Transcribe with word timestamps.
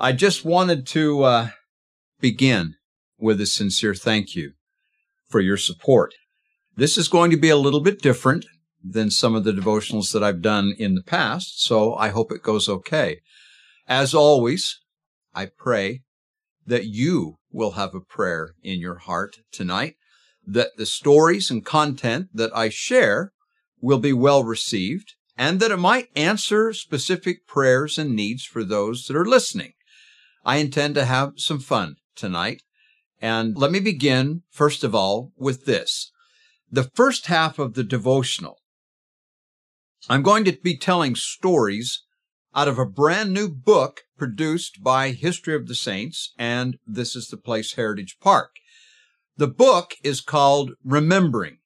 I 0.00 0.12
just 0.12 0.44
wanted 0.44 0.86
to 0.88 1.24
uh, 1.24 1.48
begin 2.20 2.76
with 3.18 3.40
a 3.40 3.46
sincere 3.46 3.96
thank 3.96 4.36
you 4.36 4.52
for 5.28 5.40
your 5.40 5.56
support. 5.56 6.14
This 6.76 6.96
is 6.96 7.08
going 7.08 7.32
to 7.32 7.36
be 7.36 7.48
a 7.48 7.56
little 7.56 7.80
bit 7.80 8.00
different 8.00 8.46
than 8.80 9.10
some 9.10 9.34
of 9.34 9.42
the 9.42 9.50
devotionals 9.50 10.12
that 10.12 10.22
I've 10.22 10.40
done 10.40 10.72
in 10.78 10.94
the 10.94 11.02
past, 11.02 11.64
so 11.64 11.96
I 11.96 12.10
hope 12.10 12.30
it 12.30 12.44
goes 12.44 12.68
okay. 12.68 13.18
As 13.88 14.14
always, 14.14 14.78
I 15.34 15.46
pray 15.46 16.02
that 16.64 16.86
you 16.86 17.38
will 17.50 17.72
have 17.72 17.92
a 17.92 18.00
prayer 18.00 18.54
in 18.62 18.78
your 18.78 18.98
heart 18.98 19.38
tonight, 19.50 19.96
that 20.46 20.76
the 20.76 20.86
stories 20.86 21.50
and 21.50 21.66
content 21.66 22.28
that 22.32 22.56
I 22.56 22.68
share 22.68 23.32
will 23.80 23.98
be 23.98 24.12
well 24.12 24.44
received, 24.44 25.14
and 25.36 25.58
that 25.58 25.72
it 25.72 25.78
might 25.78 26.10
answer 26.14 26.72
specific 26.72 27.48
prayers 27.48 27.98
and 27.98 28.14
needs 28.14 28.44
for 28.44 28.62
those 28.62 29.06
that 29.06 29.16
are 29.16 29.24
listening. 29.24 29.72
I 30.48 30.56
intend 30.56 30.94
to 30.94 31.04
have 31.04 31.32
some 31.36 31.58
fun 31.58 31.96
tonight. 32.16 32.62
And 33.20 33.54
let 33.54 33.70
me 33.70 33.80
begin, 33.80 34.44
first 34.50 34.82
of 34.82 34.94
all, 34.94 35.30
with 35.36 35.66
this. 35.66 36.10
The 36.72 36.84
first 36.84 37.26
half 37.26 37.58
of 37.58 37.74
the 37.74 37.84
devotional, 37.84 38.56
I'm 40.08 40.22
going 40.22 40.46
to 40.46 40.52
be 40.52 40.78
telling 40.78 41.16
stories 41.16 42.02
out 42.54 42.66
of 42.66 42.78
a 42.78 42.86
brand 42.86 43.34
new 43.34 43.50
book 43.50 44.04
produced 44.16 44.82
by 44.82 45.10
History 45.10 45.54
of 45.54 45.68
the 45.68 45.74
Saints, 45.74 46.32
and 46.38 46.78
this 46.86 47.14
is 47.14 47.28
the 47.28 47.36
place 47.36 47.74
Heritage 47.74 48.16
Park. 48.18 48.52
The 49.36 49.48
book 49.48 49.96
is 50.02 50.22
called 50.22 50.70
Remembering 50.82 51.58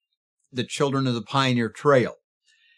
the 0.52 0.64
Children 0.64 1.06
of 1.06 1.14
the 1.14 1.22
Pioneer 1.22 1.68
Trail. 1.68 2.16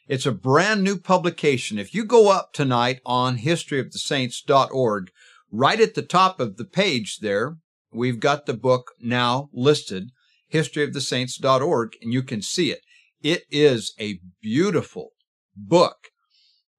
It's 0.07 0.27
a 0.27 0.33
brand 0.33 0.85
new 0.85 0.99
publication. 0.99 1.79
If 1.79 1.95
you 1.95 2.05
go 2.05 2.31
up 2.31 2.53
tonight 2.53 3.01
on 3.07 3.39
historyofthesaints.org, 3.39 5.11
right 5.55 5.81
at 5.81 5.95
the 5.95 6.03
top 6.03 6.41
of 6.41 6.57
the 6.57 6.65
page 6.65 7.19
there, 7.21 7.57
we've 7.93 8.19
got 8.19 8.47
the 8.47 8.55
book 8.55 8.91
now 9.01 9.49
listed, 9.53 10.11
historyofthesaints.org, 10.53 11.93
and 12.03 12.13
you 12.13 12.23
can 12.23 12.43
see 12.43 12.73
it. 12.73 12.81
It 13.23 13.45
is 13.51 13.95
a 14.01 14.19
beautiful 14.43 15.11
book. 15.57 16.09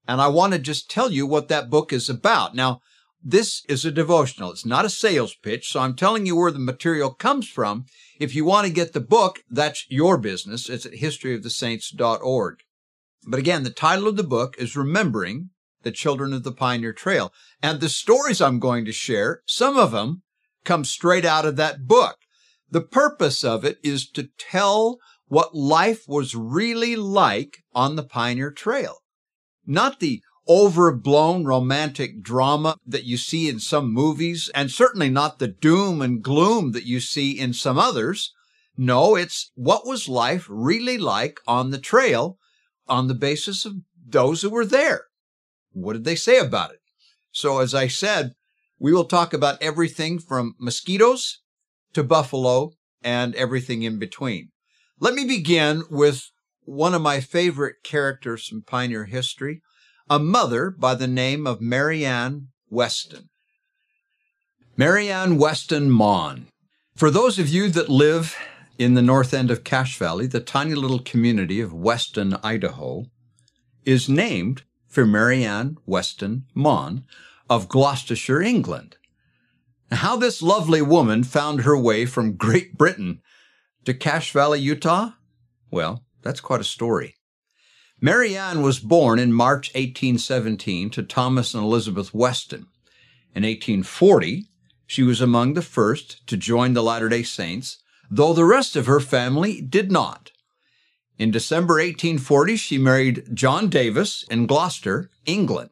And 0.07 0.21
I 0.21 0.27
want 0.27 0.53
to 0.53 0.59
just 0.59 0.91
tell 0.91 1.11
you 1.11 1.25
what 1.25 1.47
that 1.47 1.69
book 1.69 1.93
is 1.93 2.09
about. 2.09 2.53
Now, 2.53 2.81
this 3.23 3.63
is 3.67 3.85
a 3.85 3.91
devotional. 3.91 4.51
It's 4.51 4.65
not 4.65 4.85
a 4.85 4.89
sales 4.89 5.35
pitch. 5.41 5.71
So 5.71 5.79
I'm 5.79 5.95
telling 5.95 6.27
you 6.27 6.35
where 6.35 6.51
the 6.51 6.59
material 6.59 7.11
comes 7.11 7.47
from. 7.47 7.85
If 8.19 8.35
you 8.35 8.45
want 8.45 8.67
to 8.67 8.73
get 8.73 8.93
the 8.93 8.99
book, 8.99 9.39
that's 9.49 9.85
your 9.89 10.19
business. 10.19 10.69
It's 10.69 10.85
at 10.85 10.93
historyofthesaints.org. 10.93 12.55
But 13.27 13.39
again, 13.39 13.63
the 13.63 13.71
title 13.71 14.07
of 14.07 14.17
the 14.17 14.23
book 14.23 14.55
is 14.59 14.75
Remembering 14.75 15.49
the 15.85 15.91
Children 15.91 16.33
of 16.33 16.43
the 16.43 16.51
Pioneer 16.51 16.91
Trail. 16.91 17.31
And 17.63 17.79
the 17.79 17.87
stories 17.87 18.41
I'm 18.41 18.59
going 18.59 18.83
to 18.83 18.91
share, 18.91 19.41
some 19.45 19.77
of 19.77 19.91
them 19.91 20.23
come 20.65 20.83
straight 20.83 21.23
out 21.23 21.45
of 21.45 21.55
that 21.55 21.87
book. 21.87 22.17
The 22.69 22.81
purpose 22.81 23.43
of 23.45 23.63
it 23.63 23.77
is 23.83 24.09
to 24.09 24.29
tell 24.37 24.97
what 25.27 25.55
life 25.55 26.03
was 26.07 26.35
really 26.35 26.95
like 26.95 27.59
on 27.73 27.95
the 27.95 28.03
Pioneer 28.03 28.51
Trail. 28.51 28.97
Not 29.65 29.99
the 29.99 30.21
overblown 30.49 31.45
romantic 31.45 32.21
drama 32.21 32.77
that 32.85 33.05
you 33.05 33.17
see 33.17 33.47
in 33.47 33.59
some 33.59 33.93
movies, 33.93 34.49
and 34.53 34.71
certainly 34.71 35.09
not 35.09 35.39
the 35.39 35.47
doom 35.47 36.01
and 36.01 36.23
gloom 36.23 36.71
that 36.71 36.85
you 36.85 36.99
see 36.99 37.39
in 37.39 37.53
some 37.53 37.77
others. 37.77 38.33
No, 38.75 39.15
it's 39.15 39.51
what 39.53 39.85
was 39.85 40.09
life 40.09 40.47
really 40.49 40.97
like 40.97 41.39
on 41.47 41.69
the 41.69 41.77
trail 41.77 42.37
on 42.87 43.07
the 43.07 43.15
basis 43.15 43.65
of 43.65 43.75
those 44.07 44.41
who 44.41 44.49
were 44.49 44.65
there. 44.65 45.05
What 45.75 45.93
did 45.93 46.05
they 46.05 46.15
say 46.15 46.39
about 46.39 46.71
it? 46.71 46.79
So, 47.31 47.59
as 47.59 47.75
I 47.75 47.87
said, 47.87 48.31
we 48.79 48.93
will 48.93 49.05
talk 49.05 49.33
about 49.33 49.61
everything 49.61 50.19
from 50.19 50.55
mosquitoes 50.57 51.41
to 51.93 52.03
buffalo 52.03 52.71
and 53.03 53.35
everything 53.35 53.83
in 53.83 53.99
between. 53.99 54.49
Let 54.99 55.13
me 55.13 55.25
begin 55.25 55.83
with 55.89 56.31
one 56.61 56.93
of 56.93 57.01
my 57.01 57.19
favorite 57.19 57.75
characters 57.83 58.47
from 58.47 58.63
pioneer 58.63 59.05
history, 59.05 59.61
a 60.09 60.17
mother 60.17 60.71
by 60.71 60.95
the 60.95 61.07
name 61.07 61.45
of 61.45 61.61
Marianne 61.61 62.47
Weston. 62.69 63.29
Marianne 64.77 65.37
Weston 65.37 65.89
Maughan. 65.89 66.45
For 66.95 67.11
those 67.11 67.37
of 67.37 67.49
you 67.49 67.69
that 67.69 67.89
live 67.89 68.35
in 68.77 68.93
the 68.93 69.01
north 69.01 69.33
end 69.33 69.51
of 69.51 69.63
Cache 69.63 69.97
Valley, 69.97 70.27
the 70.27 70.39
tiny 70.39 70.75
little 70.75 70.99
community 70.99 71.59
of 71.59 71.73
Weston, 71.73 72.37
Idaho, 72.43 73.05
is 73.85 74.09
named 74.09 74.63
for 74.95 75.05
Marianne 75.05 75.77
Weston 75.85 76.45
Maughan 76.55 77.03
of 77.49 77.67
Gloucestershire, 77.67 78.41
England. 78.41 78.95
How 79.91 80.15
this 80.15 80.41
lovely 80.41 80.81
woman 80.81 81.25
found 81.25 81.61
her 81.61 81.77
way 81.77 82.05
from 82.05 82.37
Great 82.37 82.77
Britain 82.77 83.21
to 83.83 83.93
Cache 83.93 84.31
Valley, 84.31 84.61
Utah? 84.61 85.11
Well, 85.69 86.05
that's 86.21 86.39
quite 86.39 86.61
a 86.61 86.63
story. 86.63 87.17
Marianne 87.99 88.61
was 88.61 88.79
born 88.79 89.19
in 89.19 89.33
March 89.33 89.67
1817 89.75 90.89
to 90.91 91.03
Thomas 91.03 91.53
and 91.53 91.63
Elizabeth 91.63 92.13
Weston. 92.13 92.67
In 93.35 93.43
1840, 93.43 94.45
she 94.87 95.03
was 95.03 95.19
among 95.19 95.55
the 95.55 95.61
first 95.61 96.25
to 96.27 96.37
join 96.37 96.71
the 96.71 96.81
Latter 96.81 97.09
day 97.09 97.23
Saints, 97.23 97.83
though 98.09 98.31
the 98.31 98.45
rest 98.45 98.77
of 98.77 98.85
her 98.85 99.01
family 99.01 99.59
did 99.59 99.91
not. 99.91 100.31
In 101.17 101.31
December 101.31 101.75
1840, 101.75 102.55
she 102.57 102.77
married 102.77 103.23
John 103.33 103.69
Davis 103.69 104.23
in 104.29 104.47
Gloucester, 104.47 105.09
England. 105.25 105.69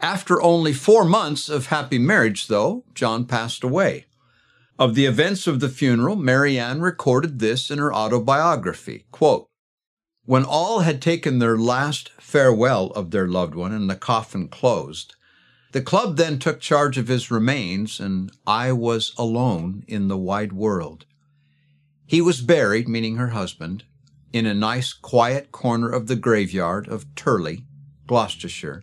After 0.00 0.42
only 0.42 0.74
four 0.74 1.04
months 1.04 1.48
of 1.48 1.66
happy 1.66 1.98
marriage, 1.98 2.48
though, 2.48 2.84
John 2.94 3.24
passed 3.24 3.64
away. 3.64 4.06
Of 4.78 4.94
the 4.94 5.06
events 5.06 5.46
of 5.46 5.60
the 5.60 5.68
funeral, 5.68 6.16
Marianne 6.16 6.80
recorded 6.80 7.38
this 7.38 7.70
in 7.70 7.78
her 7.78 7.94
autobiography, 7.94 9.06
quote, 9.10 9.48
when 10.26 10.44
all 10.44 10.80
had 10.80 11.02
taken 11.02 11.38
their 11.38 11.58
last 11.58 12.10
farewell 12.18 12.86
of 12.92 13.10
their 13.10 13.28
loved 13.28 13.54
one 13.54 13.72
and 13.72 13.90
the 13.90 13.96
coffin 13.96 14.48
closed, 14.48 15.14
the 15.72 15.82
club 15.82 16.16
then 16.16 16.38
took 16.38 16.60
charge 16.60 16.96
of 16.96 17.08
his 17.08 17.30
remains, 17.30 18.00
and 18.00 18.32
I 18.46 18.72
was 18.72 19.12
alone 19.18 19.84
in 19.86 20.08
the 20.08 20.16
wide 20.16 20.52
world. 20.52 21.04
He 22.06 22.20
was 22.20 22.40
buried, 22.40 22.88
meaning 22.88 23.16
her 23.16 23.28
husband, 23.28 23.84
in 24.34 24.46
a 24.46 24.52
nice 24.52 24.92
quiet 24.92 25.52
corner 25.52 25.88
of 25.88 26.08
the 26.08 26.16
graveyard 26.16 26.88
of 26.88 27.06
Tirley, 27.14 27.64
Gloucestershire, 28.08 28.82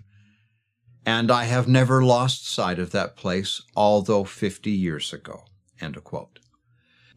and 1.06 1.30
I 1.30 1.44
have 1.44 1.68
never 1.68 2.02
lost 2.02 2.50
sight 2.50 2.80
of 2.80 2.92
that 2.92 3.18
place, 3.18 3.62
although 3.76 4.24
fifty 4.24 4.72
years 4.72 5.12
ago. 5.12 5.44
Quote. 6.06 6.40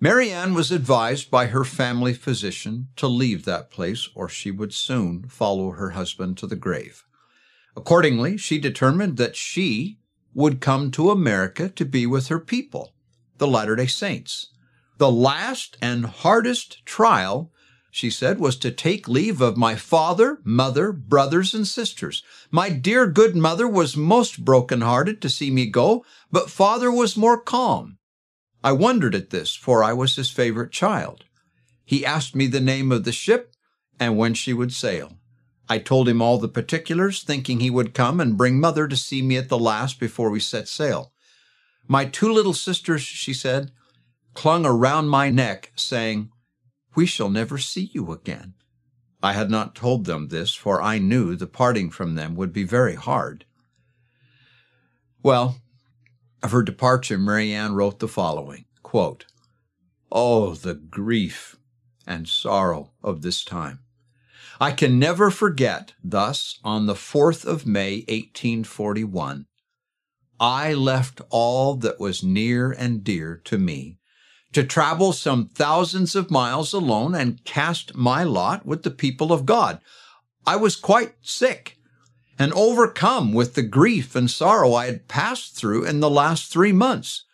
Marianne 0.01 0.53
was 0.53 0.73
advised 0.73 1.31
by 1.31 1.47
her 1.47 1.65
family 1.65 2.13
physician 2.13 2.89
to 2.97 3.07
leave 3.07 3.45
that 3.45 3.71
place 3.71 4.09
or 4.17 4.29
she 4.29 4.51
would 4.51 4.75
soon 4.75 5.29
follow 5.29 5.71
her 5.71 5.91
husband 5.91 6.37
to 6.39 6.49
the 6.49 6.57
grave. 6.57 7.05
Accordingly, 7.77 8.37
she 8.37 8.59
determined 8.59 9.17
that 9.17 9.37
she 9.37 9.99
would 10.33 10.61
come 10.61 10.91
to 10.91 11.11
America 11.11 11.69
to 11.69 11.85
be 11.85 12.05
with 12.05 12.29
her 12.29 12.41
people, 12.41 12.95
the 13.39 13.47
Latter 13.47 13.77
day 13.77 13.87
Saints. 13.87 14.49
The 14.99 15.13
last 15.13 15.77
and 15.81 16.07
hardest 16.07 16.85
trial, 16.85 17.53
she 17.95 18.11
said, 18.11 18.41
was 18.41 18.57
to 18.57 18.73
take 18.73 19.07
leave 19.07 19.41
of 19.41 19.57
my 19.57 19.77
father, 19.77 20.41
mother, 20.43 20.91
brothers, 20.91 21.55
and 21.55 21.65
sisters. 21.65 22.25
My 22.51 22.69
dear 22.69 23.07
good 23.07 23.37
mother 23.37 23.69
was 23.69 23.97
most 23.97 24.45
broken-hearted 24.45 25.23
to 25.23 25.29
see 25.29 25.49
me 25.49 25.67
go, 25.67 26.05
but 26.33 26.51
father 26.51 26.91
was 26.91 27.17
more 27.17 27.41
calm. 27.41 27.99
I 28.65 28.73
wondered 28.73 29.15
at 29.15 29.31
this, 29.31 29.55
for 29.55 29.85
I 29.85 29.93
was 29.93 30.17
his 30.17 30.29
favorite 30.29 30.73
child. 30.73 31.23
He 31.85 32.05
asked 32.05 32.35
me 32.35 32.49
the 32.49 32.59
name 32.59 32.91
of 32.91 33.05
the 33.05 33.13
ship 33.13 33.55
and 34.01 34.19
when 34.19 34.35
she 34.35 34.53
would 34.53 34.73
sail. 34.73 35.13
I 35.69 35.79
told 35.79 36.09
him 36.09 36.21
all 36.21 36.39
the 36.39 36.49
particulars, 36.49 37.23
thinking 37.23 37.61
he 37.61 37.71
would 37.71 37.95
come 37.95 38.19
and 38.19 38.37
bring 38.37 38.59
mother 38.59 38.89
to 38.89 38.97
see 38.97 39.23
me 39.23 39.37
at 39.37 39.49
the 39.49 39.57
last 39.57 40.01
before 40.01 40.31
we 40.31 40.41
set 40.41 40.67
sail. 40.67 41.13
My 41.87 42.07
two 42.07 42.33
little 42.33 42.55
sisters, 42.55 43.03
she 43.03 43.33
said, 43.33 43.71
clung 44.35 44.67
around 44.67 45.11
my 45.11 45.31
neck, 45.31 45.71
saying, 45.77 46.33
We 46.95 47.07
shall 47.07 47.31
never 47.31 47.59
see 47.59 47.91
you 47.93 48.13
again. 48.13 48.55
I 49.23 49.33
had 49.33 49.51
not 49.51 49.75
told 49.75 50.05
them 50.05 50.29
this, 50.29 50.55
for 50.55 50.83
I 50.83 50.99
knew 50.99 51.35
the 51.35 51.47
parting 51.47 51.91
from 51.91 52.15
them 52.15 52.35
would 52.35 52.53
be 52.53 52.65
very 52.65 52.95
hard. 52.95 53.47
Well, 55.23 55.63
of 56.43 56.53
her 56.53 56.63
departure, 56.63 57.19
Marianne 57.19 57.75
wrote 57.75 58.01
the 58.01 58.09
following 58.09 58.67
quote, 58.83 59.25
Oh, 60.13 60.55
the 60.55 60.75
grief 60.75 61.57
and 62.07 62.29
sorrow 62.29 62.93
of 63.03 63.23
this 63.23 63.43
time. 63.43 63.81
I 64.61 64.71
can 64.71 64.99
never 64.99 65.31
forget, 65.31 65.95
thus, 66.05 66.61
on 66.63 66.87
the 66.87 66.95
4th 66.95 67.45
of 67.45 67.67
May, 67.67 68.05
1841, 68.09 69.47
I 70.39 70.75
left 70.75 71.23
all 71.31 71.77
that 71.77 71.99
was 71.99 72.23
near 72.23 72.71
and 72.71 73.03
dear 73.03 73.41
to 73.45 73.59
me 73.59 73.99
to 74.55 74.65
travel 74.65 75.13
some 75.13 75.49
thousands 75.49 76.15
of 76.15 76.31
miles 76.31 76.73
alone 76.73 77.15
and 77.15 77.45
cast 77.45 77.95
my 77.95 78.23
lot 78.23 78.65
with 78.65 78.83
the 78.83 78.91
people 78.91 79.33
of 79.33 79.47
God. 79.47 79.81
I 80.47 80.57
was 80.57 80.77
quite 80.77 81.15
sick 81.23 81.79
and 82.39 82.53
overcome 82.53 83.33
with 83.33 83.55
the 83.55 83.63
grief 83.63 84.15
and 84.15 84.31
sorrow 84.31 84.75
I 84.75 84.87
had 84.87 85.09
passed 85.09 85.57
through 85.57 85.85
in 85.85 86.01
the 86.01 86.11
last 86.11 86.53
three 86.53 86.73
months. 86.73 87.25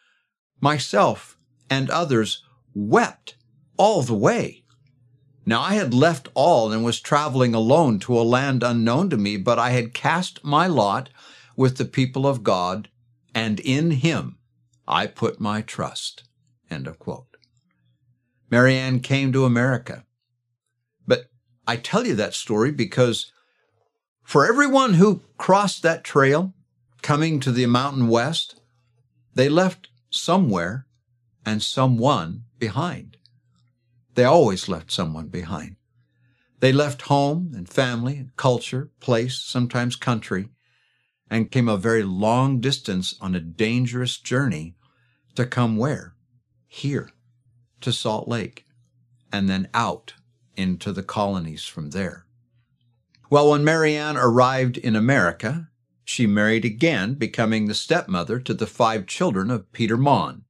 Myself 0.61 1.39
and 1.69 1.91
others 1.91 2.43
wept 2.75 3.37
all 3.77 4.03
the 4.03 4.15
way. 4.15 4.65
Now 5.47 5.63
I 5.63 5.75
had 5.75 5.95
left 5.95 6.29
all 6.35 6.73
and 6.73 6.85
was 6.85 7.01
traveling 7.01 7.55
alone 7.55 7.99
to 8.01 8.19
a 8.19 8.23
land 8.23 8.63
unknown 8.63 9.11
to 9.11 9.17
me, 9.17 9.37
but 9.37 9.59
I 9.59 9.71
had 9.71 9.95
cast 9.95 10.45
my 10.45 10.67
lot 10.67 11.11
with 11.57 11.77
the 11.77 11.85
people 11.85 12.27
of 12.27 12.45
God, 12.45 12.89
and 13.35 13.59
in 13.61 13.91
Him 13.91 14.39
I 14.87 15.07
put 15.07 15.41
my 15.41 15.63
trust. 15.63 16.25
End 16.71 16.87
of 16.87 16.99
quote. 16.99 17.37
Marianne 18.51 19.01
came 19.01 19.33
to 19.33 19.45
America. 19.45 20.05
But 21.07 21.27
I 21.67 21.77
tell 21.77 22.07
you 22.07 22.15
that 22.17 22.35
story 22.35 22.73
because 22.73 23.33
for 24.23 24.47
everyone 24.47 24.95
who 24.95 25.23
crossed 25.39 25.83
that 25.83 26.05
trail 26.05 26.55
coming 27.03 27.41
to 27.41 27.53
the 27.53 27.67
Mountain 27.67 28.09
West, 28.09 28.61
they 29.35 29.49
left 29.49 29.89
somewhere 30.11 30.87
and 31.45 31.63
someone 31.63 32.45
behind. 32.59 33.17
They 34.15 34.25
always 34.25 34.69
left 34.69 34.91
someone 34.91 35.29
behind. 35.29 35.77
They 36.61 36.73
left 36.73 37.03
home 37.03 37.53
and 37.57 37.69
family 37.69 38.17
and 38.19 38.37
culture, 38.37 38.91
place, 39.01 39.39
sometimes 39.39 39.97
country, 39.97 40.51
and 41.31 41.51
came 41.51 41.69
a 41.69 41.77
very 41.77 42.03
long 42.03 42.61
distance 42.61 43.15
on 43.21 43.35
a 43.35 43.41
dangerous 43.41 44.19
journey 44.19 44.75
to 45.37 45.47
come 45.47 45.77
where? 45.77 46.15
Here, 46.73 47.11
to 47.81 47.93
Salt 47.93 48.29
Lake, 48.29 48.65
and 49.33 49.49
then 49.49 49.69
out 49.75 50.15
into 50.57 50.93
the 50.93 51.03
colonies 51.03 51.65
from 51.65 51.91
there. 51.91 52.27
Well, 53.29 53.51
when 53.51 53.65
Marianne 53.65 54.17
arrived 54.17 54.77
in 54.77 54.95
America, 54.95 55.69
she 56.05 56.29
married 56.29 56.65
again, 56.65 57.15
becoming 57.15 57.67
the 57.67 57.75
stepmother 57.75 58.39
to 58.39 58.55
the 58.55 58.69
five 58.69 59.09
children 59.09 59.51
of 59.51 59.73
Peter 59.73 59.97
Maughan. 59.97 60.45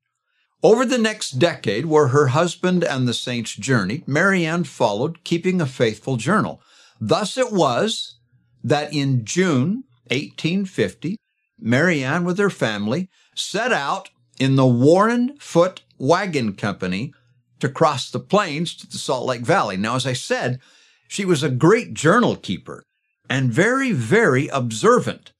Over 0.62 0.84
the 0.84 0.98
next 0.98 1.38
decade, 1.38 1.86
where 1.86 2.08
her 2.08 2.28
husband 2.28 2.84
and 2.84 3.08
the 3.08 3.14
saints 3.14 3.54
journeyed, 3.54 4.06
Marianne 4.06 4.64
followed, 4.64 5.24
keeping 5.24 5.58
a 5.58 5.66
faithful 5.66 6.18
journal. 6.18 6.60
Thus 7.00 7.38
it 7.38 7.50
was 7.50 8.18
that 8.62 8.92
in 8.92 9.24
June 9.24 9.84
1850, 10.08 11.16
Marianne, 11.58 12.24
with 12.24 12.36
her 12.38 12.50
family, 12.50 13.08
set 13.34 13.72
out 13.72 14.10
in 14.38 14.56
the 14.56 14.66
Warren 14.66 15.38
Foote 15.38 15.80
Wagon 16.00 16.54
Company 16.54 17.12
to 17.60 17.68
cross 17.68 18.10
the 18.10 18.18
plains 18.18 18.74
to 18.74 18.86
the 18.86 18.96
Salt 18.96 19.26
Lake 19.26 19.42
Valley. 19.42 19.76
Now, 19.76 19.96
as 19.96 20.06
I 20.06 20.14
said, 20.14 20.58
she 21.06 21.24
was 21.26 21.42
a 21.42 21.50
great 21.50 21.92
journal 21.92 22.36
keeper 22.36 22.84
and 23.28 23.52
very, 23.52 23.92
very 23.92 24.48
observant 24.48 25.32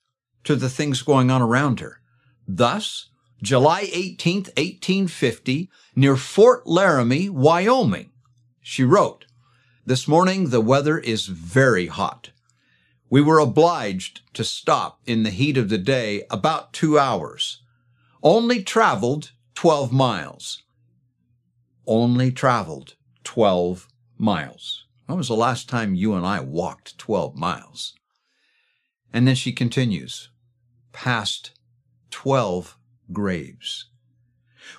to 0.45 0.55
the 0.55 0.69
things 0.69 1.03
going 1.03 1.31
on 1.31 1.41
around 1.41 1.81
her. 1.81 2.01
Thus, 2.47 3.09
July 3.43 3.85
18th, 3.85 4.49
1850, 4.59 5.71
near 5.97 6.17
Fort 6.17 6.67
Laramie, 6.67 7.31
Wyoming. 7.31 8.11
She 8.61 8.85
wrote, 8.85 9.25
This 9.87 10.07
morning 10.07 10.51
the 10.51 10.61
weather 10.61 10.99
is 10.99 11.27
very 11.27 11.87
hot. 11.87 12.33
We 13.09 13.23
were 13.23 13.39
obliged 13.39 14.21
to 14.35 14.45
stop 14.45 15.01
in 15.07 15.23
the 15.23 15.31
heat 15.31 15.57
of 15.57 15.71
the 15.71 15.79
day 15.79 16.25
about 16.31 16.75
two 16.75 16.99
hours. 16.99 17.62
Only 18.23 18.62
traveled 18.62 19.33
12 19.61 19.93
miles. 19.93 20.62
Only 21.87 22.33
traveled 22.33 22.95
12 23.25 23.89
miles. 24.17 24.87
When 25.05 25.19
was 25.19 25.29
the 25.29 25.35
last 25.35 25.69
time 25.69 25.95
you 25.95 26.15
and 26.15 26.25
I 26.25 26.41
walked 26.41 26.97
12 26.97 27.37
miles? 27.37 27.93
And 29.12 29.29
then 29.29 29.35
she 29.35 29.53
continues, 29.53 30.31
past 30.93 31.51
12 32.11 32.79
graves. 33.12 33.91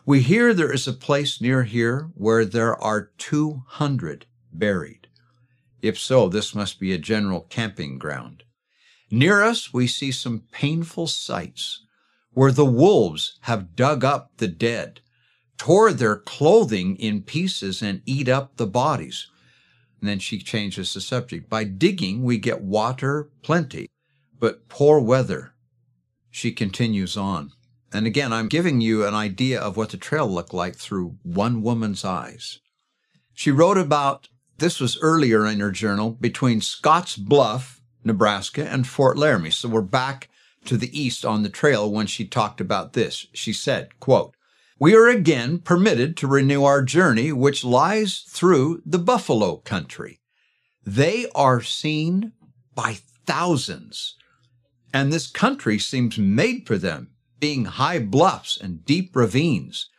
We 0.03 0.21
hear 0.21 0.51
there 0.51 0.73
is 0.73 0.87
a 0.87 0.93
place 0.93 1.39
near 1.39 1.61
here 1.61 2.09
where 2.15 2.43
there 2.43 2.75
are 2.75 3.11
200 3.19 4.25
buried. 4.51 5.09
If 5.83 5.99
so, 5.99 6.27
this 6.27 6.55
must 6.55 6.79
be 6.79 6.91
a 6.91 6.97
general 6.97 7.41
camping 7.41 7.99
ground. 7.99 8.45
Near 9.11 9.43
us, 9.43 9.71
we 9.71 9.85
see 9.85 10.11
some 10.11 10.45
painful 10.51 11.05
sights 11.05 11.85
where 12.33 12.51
the 12.51 12.65
wolves 12.65 13.37
have 13.41 13.75
dug 13.75 14.03
up 14.03 14.31
the 14.37 14.47
dead, 14.47 15.01
tore 15.57 15.91
their 15.91 16.15
clothing 16.15 16.95
in 16.95 17.21
pieces, 17.21 17.81
and 17.81 18.01
eat 18.05 18.29
up 18.29 18.57
the 18.57 18.67
bodies. 18.67 19.27
And 19.99 20.09
then 20.09 20.19
she 20.19 20.39
changes 20.39 20.93
the 20.93 21.01
subject. 21.01 21.49
By 21.49 21.63
digging, 21.63 22.23
we 22.23 22.37
get 22.37 22.61
water 22.61 23.29
plenty, 23.43 23.89
but 24.39 24.67
poor 24.69 24.99
weather. 24.99 25.53
She 26.29 26.51
continues 26.51 27.17
on. 27.17 27.51
And 27.93 28.07
again, 28.07 28.31
I'm 28.31 28.47
giving 28.47 28.79
you 28.79 29.05
an 29.05 29.13
idea 29.13 29.59
of 29.59 29.75
what 29.75 29.89
the 29.89 29.97
trail 29.97 30.27
looked 30.27 30.53
like 30.53 30.75
through 30.75 31.17
one 31.23 31.61
woman's 31.61 32.05
eyes. 32.05 32.59
She 33.33 33.51
wrote 33.51 33.77
about 33.77 34.29
this 34.57 34.79
was 34.79 34.97
earlier 35.01 35.45
in 35.45 35.59
her 35.59 35.71
journal 35.71 36.11
between 36.11 36.61
Scotts 36.61 37.17
Bluff, 37.17 37.81
Nebraska, 38.03 38.63
and 38.67 38.87
Fort 38.87 39.17
Laramie. 39.17 39.49
So 39.49 39.67
we're 39.67 39.81
back 39.81 40.29
to 40.65 40.77
the 40.77 40.97
east 40.99 41.25
on 41.25 41.43
the 41.43 41.49
trail 41.49 41.89
when 41.91 42.07
she 42.07 42.25
talked 42.25 42.61
about 42.61 42.93
this. 42.93 43.27
She 43.33 43.53
said, 43.53 43.99
quote, 43.99 44.35
we 44.79 44.95
are 44.95 45.07
again 45.07 45.59
permitted 45.59 46.17
to 46.17 46.27
renew 46.27 46.63
our 46.63 46.81
journey, 46.81 47.31
which 47.31 47.63
lies 47.63 48.25
through 48.27 48.81
the 48.83 48.97
buffalo 48.97 49.57
country. 49.57 50.19
They 50.83 51.27
are 51.35 51.61
seen 51.61 52.31
by 52.73 52.97
thousands, 53.27 54.15
and 54.91 55.13
this 55.13 55.27
country 55.27 55.77
seems 55.77 56.17
made 56.17 56.65
for 56.65 56.79
them 56.79 57.11
being 57.39 57.65
high 57.65 57.99
bluffs 57.99 58.57
and 58.59 58.85
deep 58.85 59.15
ravines. 59.15 59.89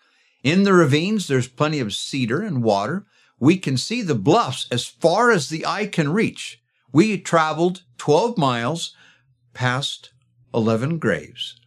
In 0.42 0.64
the 0.64 0.72
ravines, 0.72 1.28
there's 1.28 1.48
plenty 1.48 1.78
of 1.78 1.94
cedar 1.94 2.42
and 2.42 2.62
water. 2.62 3.06
We 3.38 3.58
can 3.58 3.76
see 3.76 4.02
the 4.02 4.14
bluffs 4.14 4.66
as 4.70 4.86
far 4.86 5.30
as 5.30 5.48
the 5.48 5.64
eye 5.66 5.86
can 5.86 6.12
reach. 6.12 6.60
We 6.92 7.18
traveled 7.18 7.82
12 7.98 8.38
miles 8.38 8.96
past 9.54 10.11
11 10.54 10.98
graves. 10.98 11.60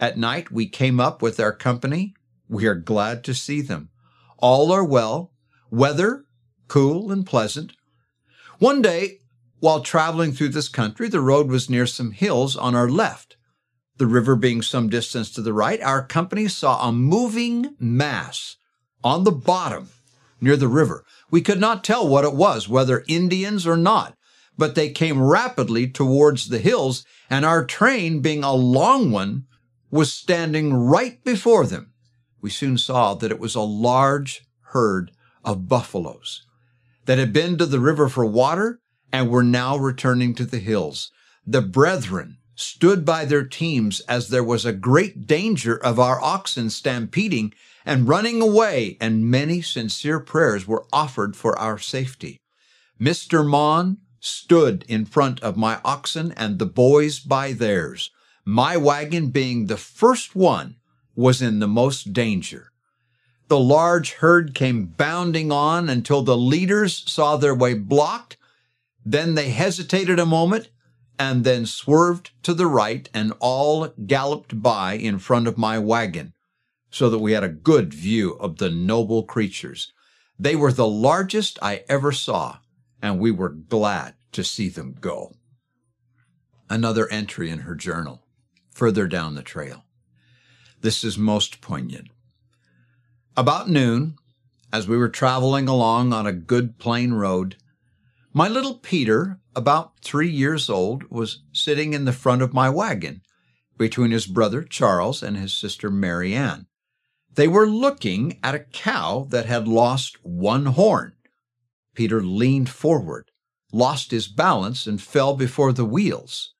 At 0.00 0.18
night, 0.18 0.50
we 0.50 0.68
came 0.68 1.00
up 1.00 1.22
with 1.22 1.38
our 1.38 1.52
company. 1.52 2.14
We 2.48 2.66
are 2.66 2.74
glad 2.74 3.24
to 3.24 3.34
see 3.34 3.60
them. 3.60 3.90
All 4.38 4.72
are 4.72 4.84
well, 4.84 5.32
weather 5.70 6.24
cool 6.68 7.12
and 7.12 7.26
pleasant. 7.26 7.72
One 8.58 8.82
day, 8.82 9.18
while 9.60 9.80
traveling 9.80 10.32
through 10.32 10.50
this 10.50 10.68
country, 10.68 11.08
the 11.08 11.20
road 11.20 11.48
was 11.48 11.70
near 11.70 11.86
some 11.86 12.12
hills 12.12 12.56
on 12.56 12.74
our 12.74 12.88
left 12.88 13.36
the 14.02 14.06
river 14.08 14.34
being 14.34 14.62
some 14.62 14.88
distance 14.88 15.30
to 15.30 15.40
the 15.40 15.52
right, 15.52 15.80
our 15.80 16.04
company 16.04 16.48
saw 16.48 16.88
a 16.88 16.92
moving 16.92 17.76
mass 17.78 18.56
on 19.04 19.22
the 19.22 19.30
bottom 19.30 19.90
near 20.40 20.56
the 20.56 20.66
river. 20.66 21.04
We 21.30 21.40
could 21.40 21.60
not 21.60 21.84
tell 21.84 22.08
what 22.08 22.24
it 22.24 22.34
was, 22.34 22.68
whether 22.68 23.04
Indians 23.06 23.64
or 23.64 23.76
not, 23.76 24.16
but 24.56 24.74
they 24.74 24.90
came 24.90 25.22
rapidly 25.22 25.88
towards 25.88 26.48
the 26.48 26.58
hills, 26.58 27.04
and 27.30 27.44
our 27.44 27.64
train, 27.64 28.20
being 28.20 28.44
a 28.44 28.52
long 28.52 29.10
one, 29.10 29.46
was 29.90 30.12
standing 30.12 30.74
right 30.74 31.22
before 31.24 31.66
them. 31.66 31.92
We 32.40 32.50
soon 32.50 32.78
saw 32.78 33.14
that 33.14 33.30
it 33.30 33.38
was 33.38 33.54
a 33.54 33.60
large 33.60 34.44
herd 34.72 35.12
of 35.44 35.68
buffaloes 35.68 36.46
that 37.04 37.18
had 37.18 37.32
been 37.32 37.58
to 37.58 37.66
the 37.66 37.80
river 37.80 38.08
for 38.08 38.24
water 38.24 38.80
and 39.12 39.28
were 39.28 39.42
now 39.42 39.76
returning 39.76 40.34
to 40.34 40.44
the 40.44 40.58
hills. 40.58 41.10
The 41.46 41.62
brethren 41.62 42.38
stood 42.54 43.04
by 43.04 43.24
their 43.24 43.44
teams 43.44 44.00
as 44.00 44.28
there 44.28 44.44
was 44.44 44.64
a 44.64 44.72
great 44.72 45.26
danger 45.26 45.76
of 45.76 45.98
our 45.98 46.20
oxen 46.20 46.70
stampeding 46.70 47.52
and 47.84 48.08
running 48.08 48.40
away, 48.40 48.96
and 49.00 49.28
many 49.28 49.60
sincere 49.60 50.20
prayers 50.20 50.66
were 50.66 50.86
offered 50.92 51.36
for 51.36 51.58
our 51.58 51.78
safety. 51.78 52.40
Mr. 53.00 53.44
Maughan 53.44 53.96
stood 54.24 54.84
in 54.86 55.04
front 55.04 55.40
of 55.40 55.56
my 55.56 55.80
oxen 55.84 56.32
and 56.36 56.58
the 56.58 56.66
boys 56.66 57.18
by 57.18 57.52
theirs. 57.52 58.10
My 58.44 58.76
wagon, 58.76 59.30
being 59.30 59.66
the 59.66 59.76
first 59.76 60.36
one, 60.36 60.76
was 61.16 61.42
in 61.42 61.58
the 61.58 61.66
most 61.66 62.12
danger. 62.12 62.70
The 63.48 63.58
large 63.58 64.12
herd 64.12 64.54
came 64.54 64.86
bounding 64.86 65.50
on 65.50 65.88
until 65.88 66.22
the 66.22 66.36
leaders 66.36 67.02
saw 67.06 67.36
their 67.36 67.54
way 67.54 67.74
blocked. 67.74 68.36
Then 69.04 69.34
they 69.34 69.50
hesitated 69.50 70.20
a 70.20 70.24
moment 70.24 70.68
and 71.18 71.42
then 71.42 71.66
swerved 71.66 72.30
to 72.44 72.54
the 72.54 72.68
right 72.68 73.08
and 73.12 73.32
all 73.40 73.88
galloped 74.06 74.62
by 74.62 74.94
in 74.94 75.18
front 75.18 75.48
of 75.48 75.58
my 75.58 75.78
wagon 75.78 76.32
so 76.90 77.10
that 77.10 77.18
we 77.18 77.32
had 77.32 77.42
a 77.42 77.48
good 77.48 77.92
view 77.92 78.34
of 78.34 78.58
the 78.58 78.70
noble 78.70 79.24
creatures. 79.24 79.92
They 80.38 80.54
were 80.54 80.72
the 80.72 80.86
largest 80.86 81.58
I 81.60 81.82
ever 81.88 82.12
saw, 82.12 82.58
and 83.02 83.18
we 83.18 83.30
were 83.30 83.50
glad 83.50 84.14
to 84.30 84.44
see 84.44 84.68
them 84.68 84.96
go. 84.98 85.34
Another 86.70 87.08
entry 87.10 87.50
in 87.50 87.60
her 87.60 87.74
journal, 87.74 88.22
further 88.70 89.06
down 89.06 89.34
the 89.34 89.42
trail. 89.42 89.84
This 90.80 91.04
is 91.04 91.18
most 91.18 91.60
poignant. 91.60 92.08
About 93.36 93.68
noon, 93.68 94.16
as 94.72 94.88
we 94.88 94.96
were 94.96 95.08
traveling 95.08 95.68
along 95.68 96.12
on 96.12 96.26
a 96.26 96.32
good 96.32 96.78
plain 96.78 97.12
road, 97.12 97.56
my 98.32 98.48
little 98.48 98.76
Peter, 98.76 99.38
about 99.54 100.00
three 100.00 100.30
years 100.30 100.70
old, 100.70 101.04
was 101.10 101.42
sitting 101.52 101.92
in 101.92 102.06
the 102.06 102.12
front 102.12 102.40
of 102.40 102.54
my 102.54 102.70
wagon 102.70 103.20
between 103.76 104.10
his 104.10 104.26
brother 104.26 104.62
Charles 104.62 105.22
and 105.22 105.36
his 105.36 105.52
sister 105.52 105.90
Mary 105.90 106.34
Ann. 106.34 106.66
They 107.34 107.48
were 107.48 107.66
looking 107.66 108.38
at 108.42 108.54
a 108.54 108.60
cow 108.60 109.26
that 109.30 109.46
had 109.46 109.68
lost 109.68 110.16
one 110.24 110.66
horn. 110.66 111.14
Peter 111.94 112.22
leaned 112.22 112.68
forward, 112.68 113.30
lost 113.72 114.10
his 114.10 114.28
balance, 114.28 114.86
and 114.86 115.02
fell 115.02 115.34
before 115.34 115.72
the 115.72 115.84
wheels. 115.84 116.54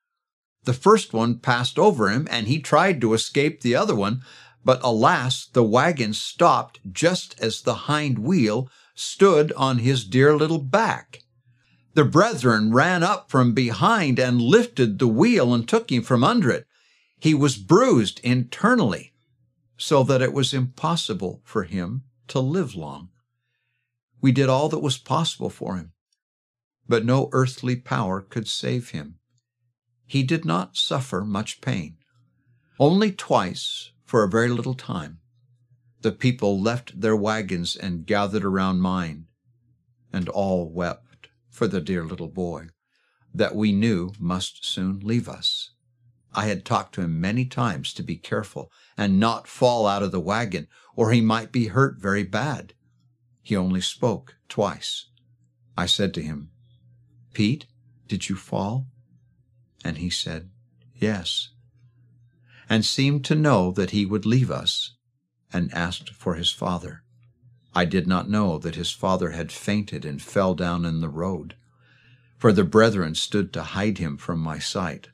The 0.64 0.74
first 0.74 1.12
one 1.12 1.38
passed 1.38 1.78
over 1.78 2.08
him, 2.08 2.28
and 2.30 2.46
he 2.46 2.60
tried 2.60 3.00
to 3.00 3.14
escape 3.14 3.60
the 3.60 3.74
other 3.74 3.94
one, 3.94 4.22
but 4.64 4.80
alas, 4.82 5.46
the 5.46 5.64
wagon 5.64 6.12
stopped 6.12 6.78
just 6.92 7.38
as 7.40 7.62
the 7.62 7.74
hind 7.90 8.18
wheel 8.18 8.70
stood 8.94 9.52
on 9.52 9.78
his 9.78 10.04
dear 10.04 10.36
little 10.36 10.60
back. 10.60 11.22
The 11.94 12.04
brethren 12.04 12.72
ran 12.72 13.02
up 13.02 13.30
from 13.30 13.52
behind 13.52 14.18
and 14.18 14.40
lifted 14.40 14.98
the 14.98 15.08
wheel 15.08 15.52
and 15.52 15.68
took 15.68 15.90
him 15.90 16.02
from 16.02 16.24
under 16.24 16.50
it. 16.50 16.66
He 17.18 17.34
was 17.34 17.56
bruised 17.56 18.20
internally, 18.20 19.12
so 19.76 20.02
that 20.04 20.22
it 20.22 20.32
was 20.32 20.54
impossible 20.54 21.42
for 21.44 21.64
him 21.64 22.04
to 22.28 22.40
live 22.40 22.74
long. 22.74 23.10
We 24.22 24.32
did 24.32 24.48
all 24.48 24.68
that 24.68 24.78
was 24.78 24.98
possible 24.98 25.50
for 25.50 25.76
him, 25.76 25.92
but 26.88 27.04
no 27.04 27.28
earthly 27.32 27.74
power 27.76 28.20
could 28.20 28.46
save 28.46 28.90
him. 28.90 29.18
He 30.06 30.22
did 30.22 30.44
not 30.44 30.76
suffer 30.76 31.24
much 31.24 31.60
pain. 31.60 31.98
Only 32.78 33.10
twice, 33.10 33.90
for 34.04 34.22
a 34.22 34.28
very 34.28 34.48
little 34.48 34.74
time, 34.74 35.18
the 36.02 36.12
people 36.12 36.60
left 36.60 37.00
their 37.00 37.16
wagons 37.16 37.74
and 37.74 38.06
gathered 38.06 38.44
around 38.44 38.80
mine, 38.80 39.26
and 40.12 40.28
all 40.28 40.70
wept 40.70 41.28
for 41.50 41.66
the 41.66 41.80
dear 41.80 42.04
little 42.04 42.28
boy 42.28 42.68
that 43.34 43.56
we 43.56 43.72
knew 43.72 44.12
must 44.20 44.64
soon 44.64 45.00
leave 45.00 45.28
us. 45.28 45.70
I 46.32 46.46
had 46.46 46.64
talked 46.64 46.94
to 46.94 47.00
him 47.00 47.20
many 47.20 47.44
times 47.44 47.92
to 47.94 48.02
be 48.02 48.16
careful 48.16 48.70
and 48.96 49.18
not 49.18 49.48
fall 49.48 49.86
out 49.86 50.02
of 50.02 50.12
the 50.12 50.20
wagon, 50.20 50.68
or 50.94 51.10
he 51.10 51.20
might 51.20 51.50
be 51.50 51.68
hurt 51.68 51.98
very 51.98 52.22
bad. 52.22 52.74
He 53.42 53.56
only 53.56 53.80
spoke 53.80 54.36
twice. 54.48 55.06
I 55.76 55.86
said 55.86 56.14
to 56.14 56.22
him, 56.22 56.50
Pete, 57.34 57.66
did 58.06 58.28
you 58.28 58.36
fall? 58.36 58.86
And 59.84 59.98
he 59.98 60.10
said, 60.10 60.50
Yes, 60.94 61.50
and 62.68 62.84
seemed 62.84 63.24
to 63.24 63.34
know 63.34 63.72
that 63.72 63.90
he 63.90 64.06
would 64.06 64.24
leave 64.24 64.50
us, 64.50 64.94
and 65.52 65.72
asked 65.74 66.10
for 66.10 66.34
his 66.34 66.52
father. 66.52 67.02
I 67.74 67.84
did 67.84 68.06
not 68.06 68.30
know 68.30 68.58
that 68.58 68.76
his 68.76 68.90
father 68.90 69.30
had 69.30 69.50
fainted 69.50 70.04
and 70.04 70.22
fell 70.22 70.54
down 70.54 70.84
in 70.84 71.00
the 71.00 71.08
road. 71.08 71.56
For 72.38 72.52
the 72.52 72.64
brethren 72.64 73.14
stood 73.14 73.52
to 73.54 73.62
hide 73.62 73.98
him 73.98 74.16
from 74.16 74.40
my 74.40 74.58
sight. 74.58 75.08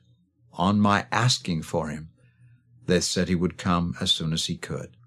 On 0.53 0.79
my 0.79 1.05
asking 1.11 1.63
for 1.63 1.89
him, 1.89 2.09
they 2.85 2.99
said 2.99 3.29
he 3.29 3.35
would 3.35 3.57
come 3.57 3.95
as 4.01 4.11
soon 4.11 4.33
as 4.33 4.47
he 4.47 4.57
could. 4.57 4.97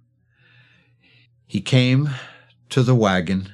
He 1.47 1.61
came 1.61 2.11
to 2.73 2.83
the 2.83 2.95
wagon 2.95 3.53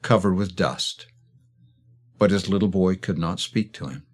covered 0.00 0.34
with 0.34 0.54
dust, 0.54 1.08
but 2.18 2.30
his 2.30 2.48
little 2.48 2.68
boy 2.68 2.94
could 2.94 3.18
not 3.18 3.40
speak 3.40 3.72
to 3.72 3.88
him. 3.88 4.06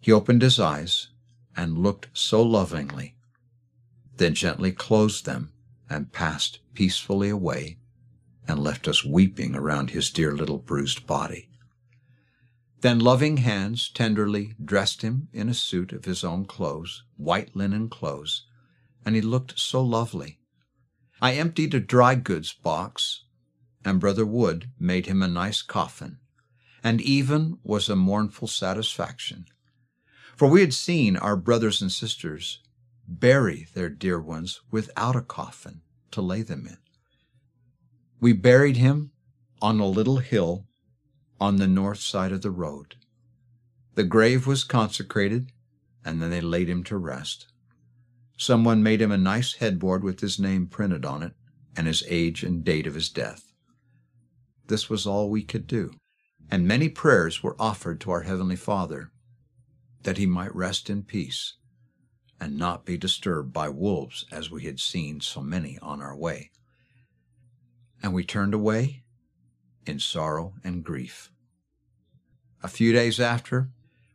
He 0.00 0.10
opened 0.10 0.40
his 0.40 0.58
eyes 0.58 1.08
and 1.54 1.76
looked 1.76 2.08
so 2.14 2.42
lovingly, 2.42 3.16
then 4.16 4.32
gently 4.32 4.72
closed 4.72 5.26
them 5.26 5.52
and 5.90 6.10
passed 6.10 6.60
peacefully 6.72 7.28
away 7.28 7.76
and 8.48 8.58
left 8.58 8.88
us 8.88 9.04
weeping 9.04 9.54
around 9.54 9.90
his 9.90 10.08
dear 10.08 10.34
little 10.34 10.56
bruised 10.56 11.06
body. 11.06 11.50
Then 12.80 12.98
loving 12.98 13.36
hands 13.36 13.90
tenderly 13.90 14.54
dressed 14.64 15.02
him 15.02 15.28
in 15.34 15.50
a 15.50 15.54
suit 15.54 15.92
of 15.92 16.06
his 16.06 16.24
own 16.24 16.46
clothes, 16.46 17.02
white 17.18 17.54
linen 17.54 17.90
clothes, 17.90 18.46
and 19.04 19.14
he 19.14 19.20
looked 19.20 19.58
so 19.58 19.82
lovely. 19.82 20.38
I 21.20 21.34
emptied 21.34 21.74
a 21.74 21.80
dry 21.80 22.14
goods 22.14 22.54
box, 22.54 23.20
and 23.84 24.00
Brother 24.00 24.24
Wood 24.24 24.70
made 24.78 25.06
him 25.06 25.22
a 25.22 25.28
nice 25.28 25.62
coffin, 25.62 26.18
and 26.82 27.00
even 27.00 27.58
was 27.62 27.88
a 27.88 27.96
mournful 27.96 28.48
satisfaction. 28.48 29.46
For 30.36 30.48
we 30.48 30.60
had 30.60 30.74
seen 30.74 31.16
our 31.16 31.36
brothers 31.36 31.80
and 31.80 31.92
sisters 31.92 32.60
bury 33.06 33.68
their 33.74 33.88
dear 33.88 34.20
ones 34.20 34.60
without 34.70 35.16
a 35.16 35.22
coffin 35.22 35.82
to 36.10 36.22
lay 36.22 36.42
them 36.42 36.66
in. 36.66 36.78
We 38.20 38.32
buried 38.32 38.76
him 38.76 39.10
on 39.60 39.80
a 39.80 39.86
little 39.86 40.18
hill 40.18 40.66
on 41.40 41.56
the 41.56 41.68
north 41.68 42.00
side 42.00 42.32
of 42.32 42.42
the 42.42 42.50
road. 42.50 42.96
The 43.94 44.04
grave 44.04 44.46
was 44.46 44.64
consecrated, 44.64 45.52
and 46.04 46.20
then 46.20 46.30
they 46.30 46.40
laid 46.40 46.68
him 46.68 46.82
to 46.84 46.96
rest. 46.96 47.46
Someone 48.36 48.82
made 48.82 49.00
him 49.00 49.12
a 49.12 49.18
nice 49.18 49.54
headboard 49.54 50.02
with 50.02 50.20
his 50.20 50.38
name 50.38 50.66
printed 50.66 51.04
on 51.04 51.22
it 51.22 51.34
and 51.76 51.86
his 51.86 52.02
age 52.08 52.42
and 52.42 52.64
date 52.64 52.86
of 52.86 52.94
his 52.94 53.08
death. 53.08 53.52
This 54.66 54.88
was 54.88 55.06
all 55.06 55.28
we 55.28 55.42
could 55.42 55.66
do, 55.66 55.92
and 56.50 56.66
many 56.66 56.88
prayers 56.88 57.42
were 57.42 57.56
offered 57.58 58.00
to 58.02 58.10
our 58.10 58.22
Heavenly 58.22 58.56
Father 58.56 59.10
that 60.02 60.18
he 60.18 60.26
might 60.26 60.54
rest 60.54 60.90
in 60.90 61.02
peace 61.02 61.54
and 62.40 62.58
not 62.58 62.84
be 62.84 62.96
disturbed 62.96 63.52
by 63.52 63.68
wolves 63.68 64.24
as 64.30 64.50
we 64.50 64.64
had 64.64 64.80
seen 64.80 65.20
so 65.20 65.40
many 65.40 65.78
on 65.80 66.02
our 66.02 66.16
way 66.16 66.50
and 68.04 68.12
we 68.12 68.22
turned 68.22 68.52
away 68.52 69.02
in 69.86 69.98
sorrow 69.98 70.52
and 70.62 70.84
grief. 70.84 71.30
A 72.62 72.68
few 72.68 72.92
days 72.92 73.18
after, 73.18 73.70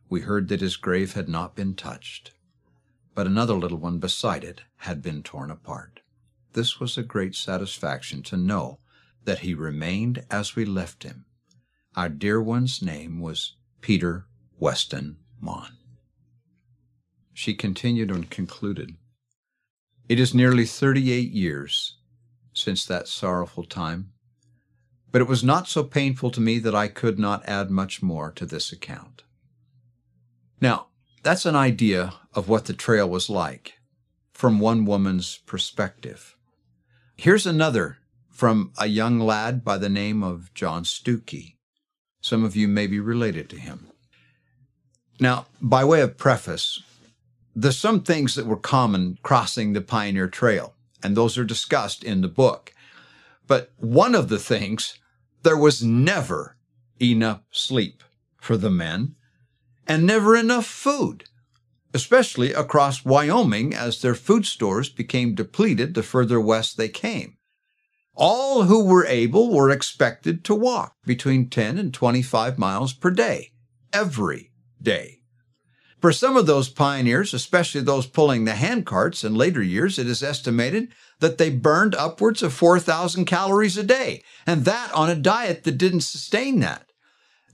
we 0.08 0.20
heard 0.20 0.46
that 0.46 0.60
his 0.60 0.76
grave 0.76 1.14
had 1.14 1.28
not 1.28 1.56
been 1.56 1.74
touched, 1.74 2.32
but 3.16 3.26
another 3.26 3.54
little 3.54 3.78
one 3.78 3.98
beside 3.98 4.44
it 4.44 4.62
had 4.76 5.02
been 5.02 5.24
torn 5.24 5.50
apart. 5.50 6.00
This 6.52 6.78
was 6.78 6.96
a 6.96 7.02
great 7.02 7.34
satisfaction 7.34 8.22
to 8.24 8.36
know 8.36 8.78
that 9.24 9.40
he 9.40 9.54
remained 9.54 10.24
as 10.30 10.56
we 10.56 10.64
left 10.64 11.02
him. 11.02 11.24
Our 11.96 12.08
dear 12.08 12.40
one's 12.40 12.80
name 12.82 13.20
was 13.20 13.56
Peter 13.80 14.26
Weston 14.58 15.18
Maughan. 15.42 15.76
She 17.32 17.54
continued 17.54 18.10
and 18.10 18.28
concluded, 18.28 18.96
It 20.08 20.20
is 20.20 20.34
nearly 20.34 20.66
38 20.66 21.30
years 21.30 21.96
since 22.52 22.84
that 22.84 23.08
sorrowful 23.08 23.64
time, 23.64 24.12
but 25.10 25.20
it 25.20 25.28
was 25.28 25.42
not 25.42 25.68
so 25.68 25.82
painful 25.82 26.30
to 26.30 26.40
me 26.40 26.58
that 26.58 26.74
I 26.74 26.88
could 26.88 27.18
not 27.18 27.48
add 27.48 27.70
much 27.70 28.02
more 28.02 28.30
to 28.32 28.46
this 28.46 28.72
account. 28.72 29.24
Now, 30.60 30.88
that's 31.22 31.46
an 31.46 31.56
idea 31.56 32.14
of 32.34 32.48
what 32.48 32.66
the 32.66 32.72
trail 32.72 33.08
was 33.08 33.28
like 33.28 33.74
from 34.32 34.60
one 34.60 34.84
woman's 34.84 35.38
perspective. 35.46 36.36
Here's 37.16 37.46
another 37.46 37.98
from 38.30 38.72
a 38.78 38.86
young 38.86 39.18
lad 39.18 39.64
by 39.64 39.76
the 39.76 39.88
name 39.88 40.22
of 40.22 40.52
John 40.54 40.84
Stookey. 40.84 41.56
Some 42.20 42.44
of 42.44 42.56
you 42.56 42.68
may 42.68 42.86
be 42.86 43.00
related 43.00 43.50
to 43.50 43.56
him. 43.56 43.88
Now, 45.18 45.46
by 45.60 45.84
way 45.84 46.00
of 46.00 46.16
preface, 46.16 46.82
there's 47.54 47.76
some 47.76 48.02
things 48.02 48.34
that 48.34 48.46
were 48.46 48.56
common 48.56 49.18
crossing 49.22 49.72
the 49.72 49.80
Pioneer 49.80 50.28
Trail 50.28 50.74
and 51.02 51.16
those 51.16 51.38
are 51.38 51.44
discussed 51.44 52.04
in 52.04 52.20
the 52.20 52.28
book. 52.28 52.72
But 53.46 53.72
one 53.76 54.14
of 54.14 54.28
the 54.28 54.38
things, 54.38 54.98
there 55.42 55.56
was 55.56 55.82
never 55.82 56.56
enough 57.00 57.42
sleep 57.50 58.02
for 58.40 58.56
the 58.56 58.70
men 58.70 59.16
and 59.86 60.06
never 60.06 60.36
enough 60.36 60.66
food, 60.66 61.24
especially 61.92 62.52
across 62.52 63.04
Wyoming 63.04 63.74
as 63.74 64.00
their 64.00 64.14
food 64.14 64.46
stores 64.46 64.88
became 64.88 65.34
depleted 65.34 65.94
the 65.94 66.02
further 66.02 66.40
west 66.40 66.76
they 66.76 66.88
came. 66.88 67.36
All 68.14 68.64
who 68.64 68.84
were 68.84 69.06
able 69.06 69.50
were 69.50 69.70
expected 69.70 70.44
to 70.44 70.54
walk 70.54 70.96
between 71.04 71.48
10 71.48 71.78
and 71.78 71.94
25 71.94 72.58
miles 72.58 72.92
per 72.92 73.10
day, 73.10 73.52
every 73.92 74.50
day. 74.82 75.20
For 76.00 76.12
some 76.12 76.36
of 76.36 76.46
those 76.46 76.70
pioneers, 76.70 77.34
especially 77.34 77.82
those 77.82 78.06
pulling 78.06 78.46
the 78.46 78.54
hand 78.54 78.86
carts 78.86 79.22
in 79.22 79.34
later 79.34 79.62
years, 79.62 79.98
it 79.98 80.06
is 80.06 80.22
estimated 80.22 80.88
that 81.18 81.36
they 81.36 81.50
burned 81.50 81.94
upwards 81.94 82.42
of 82.42 82.54
4,000 82.54 83.26
calories 83.26 83.76
a 83.76 83.82
day, 83.82 84.22
and 84.46 84.64
that 84.64 84.90
on 84.94 85.10
a 85.10 85.14
diet 85.14 85.64
that 85.64 85.76
didn't 85.76 86.00
sustain 86.00 86.60
that. 86.60 86.86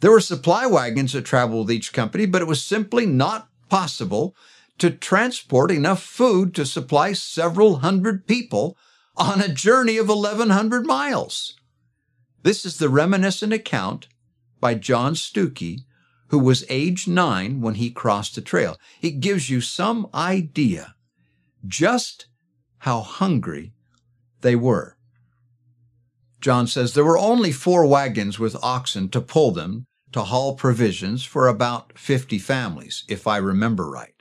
There 0.00 0.12
were 0.12 0.20
supply 0.20 0.66
wagons 0.66 1.12
that 1.12 1.24
traveled 1.24 1.66
with 1.66 1.74
each 1.74 1.92
company, 1.92 2.26
but 2.26 2.42
it 2.42 2.48
was 2.48 2.62
simply 2.62 3.04
not 3.04 3.48
possible 3.68 4.36
to 4.78 4.90
transport 4.90 5.72
enough 5.72 6.02
food 6.02 6.54
to 6.54 6.66
supply 6.66 7.14
several 7.14 7.76
hundred 7.76 8.26
people 8.26 8.76
on 9.16 9.40
a 9.40 9.48
journey 9.48 9.96
of 9.96 10.08
1,100 10.08 10.86
miles. 10.86 11.54
This 12.42 12.64
is 12.64 12.78
the 12.78 12.88
reminiscent 12.88 13.52
account 13.52 14.08
by 14.60 14.74
John 14.74 15.14
Stookey, 15.14 15.80
who 16.28 16.38
was 16.38 16.64
age 16.68 17.08
nine 17.08 17.60
when 17.60 17.74
he 17.76 17.90
crossed 17.90 18.34
the 18.34 18.40
trail. 18.40 18.76
It 19.00 19.20
gives 19.20 19.48
you 19.48 19.60
some 19.60 20.08
idea 20.14 20.94
just 21.66 22.26
how 22.78 23.00
hungry 23.00 23.72
they 24.40 24.56
were. 24.56 24.96
John 26.40 26.66
says 26.66 26.94
there 26.94 27.04
were 27.04 27.18
only 27.18 27.52
four 27.52 27.86
wagons 27.86 28.38
with 28.38 28.56
oxen 28.62 29.08
to 29.10 29.20
pull 29.20 29.50
them 29.50 29.86
to 30.12 30.22
haul 30.22 30.54
provisions 30.54 31.24
for 31.24 31.48
about 31.48 31.98
50 31.98 32.38
families, 32.38 33.04
if 33.08 33.26
I 33.26 33.38
remember 33.38 33.90
right. 33.90 34.15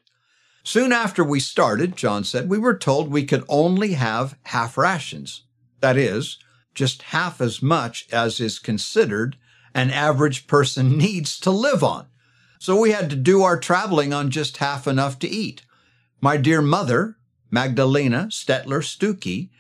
Soon 0.66 0.92
after 0.92 1.24
we 1.24 1.40
started, 1.40 1.96
John 1.96 2.24
said, 2.24 2.50
we 2.50 2.58
were 2.58 2.76
told 2.76 3.12
we 3.12 3.24
could 3.24 3.46
only 3.48 3.94
have 3.94 4.36
half 4.46 4.80
rations. 4.80 5.44
That 5.80 5.96
is, 5.96 6.40
just 6.74 7.04
half 7.04 7.40
as 7.40 7.62
much 7.62 8.08
as 8.12 8.40
is 8.40 8.58
considered 8.58 9.38
an 9.76 9.92
average 9.92 10.48
person 10.48 10.98
needs 10.98 11.40
to 11.42 11.52
live 11.52 11.84
on. 11.84 12.08
So 12.60 12.80
we 12.80 12.92
had 12.92 13.12
to 13.12 13.16
do 13.16 13.44
our 13.44 13.60
traveling 13.60 14.12
on 14.12 14.32
just 14.32 14.58
half 14.58 14.88
enough 14.88 15.20
to 15.20 15.30
eat. 15.30 15.62
My 16.20 16.36
dear 16.36 16.64
mother, 16.64 17.18
Magdalena 17.52 18.30
Stetler 18.32 18.82
Stookey, 18.82 19.52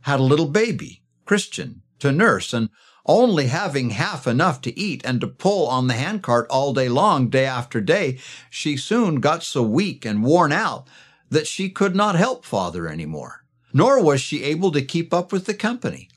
had 0.00 0.18
a 0.18 0.22
little 0.22 0.48
baby, 0.48 1.02
Christian, 1.26 1.82
to 1.98 2.10
nurse, 2.10 2.54
and 2.54 2.70
only 3.06 3.46
having 3.46 3.90
half 3.90 4.26
enough 4.26 4.60
to 4.62 4.78
eat 4.78 5.02
and 5.04 5.20
to 5.20 5.26
pull 5.26 5.66
on 5.66 5.86
the 5.86 5.94
handcart 5.94 6.46
all 6.48 6.72
day 6.72 6.88
long, 6.88 7.28
day 7.28 7.44
after 7.44 7.80
day, 7.80 8.18
she 8.48 8.76
soon 8.76 9.16
got 9.20 9.42
so 9.42 9.62
weak 9.62 10.04
and 10.04 10.24
worn 10.24 10.52
out 10.52 10.88
that 11.30 11.46
she 11.46 11.68
could 11.68 11.94
not 11.94 12.14
help 12.14 12.44
father 12.44 12.88
any 12.88 13.06
more. 13.06 13.44
Nor 13.72 14.02
was 14.02 14.20
she 14.20 14.44
able 14.44 14.70
to 14.72 14.82
keep 14.82 15.12
up 15.12 15.32
with 15.32 15.46
the 15.46 15.54
company. 15.54 16.08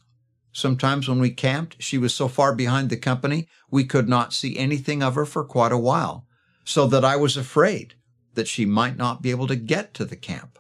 Sometimes 0.54 1.08
when 1.08 1.20
we 1.20 1.30
camped, 1.30 1.76
she 1.80 1.98
was 1.98 2.14
so 2.16 2.28
far 2.28 2.56
behind 2.56 2.90
the 2.90 2.98
company 2.98 3.48
we 3.70 3.84
could 3.84 4.08
not 4.08 4.34
see 4.34 4.58
anything 4.58 5.04
of 5.04 5.16
her 5.16 5.26
for 5.26 5.44
quite 5.44 5.72
a 5.72 5.78
while, 5.78 6.26
so 6.64 6.88
that 6.88 7.06
I 7.06 7.16
was 7.16 7.38
afraid 7.38 7.96
that 8.36 8.48
she 8.48 8.66
might 8.66 8.98
not 8.98 9.22
be 9.22 9.32
able 9.32 9.48
to 9.48 9.56
get 9.56 9.94
to 9.96 10.06
the 10.06 10.16
camp. 10.16 10.58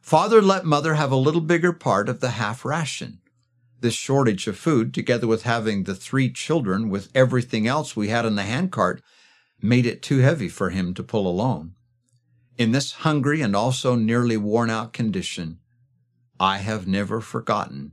Father 0.00 0.42
let 0.42 0.64
mother 0.64 0.94
have 0.94 1.10
a 1.10 1.16
little 1.16 1.40
bigger 1.40 1.72
part 1.72 2.08
of 2.08 2.20
the 2.20 2.30
half 2.30 2.64
ration. 2.64 3.20
This 3.84 3.92
shortage 3.92 4.46
of 4.46 4.56
food, 4.56 4.94
together 4.94 5.26
with 5.26 5.42
having 5.42 5.82
the 5.82 5.94
three 5.94 6.32
children 6.32 6.88
with 6.88 7.10
everything 7.14 7.66
else 7.66 7.94
we 7.94 8.08
had 8.08 8.24
in 8.24 8.34
the 8.34 8.42
handcart, 8.42 9.02
made 9.60 9.84
it 9.84 10.00
too 10.00 10.20
heavy 10.20 10.48
for 10.48 10.70
him 10.70 10.94
to 10.94 11.02
pull 11.02 11.28
alone. 11.28 11.74
In 12.56 12.72
this 12.72 12.92
hungry 12.92 13.42
and 13.42 13.54
also 13.54 13.94
nearly 13.94 14.38
worn 14.38 14.70
out 14.70 14.94
condition, 14.94 15.58
I 16.40 16.56
have 16.60 16.86
never 16.86 17.20
forgotten 17.20 17.92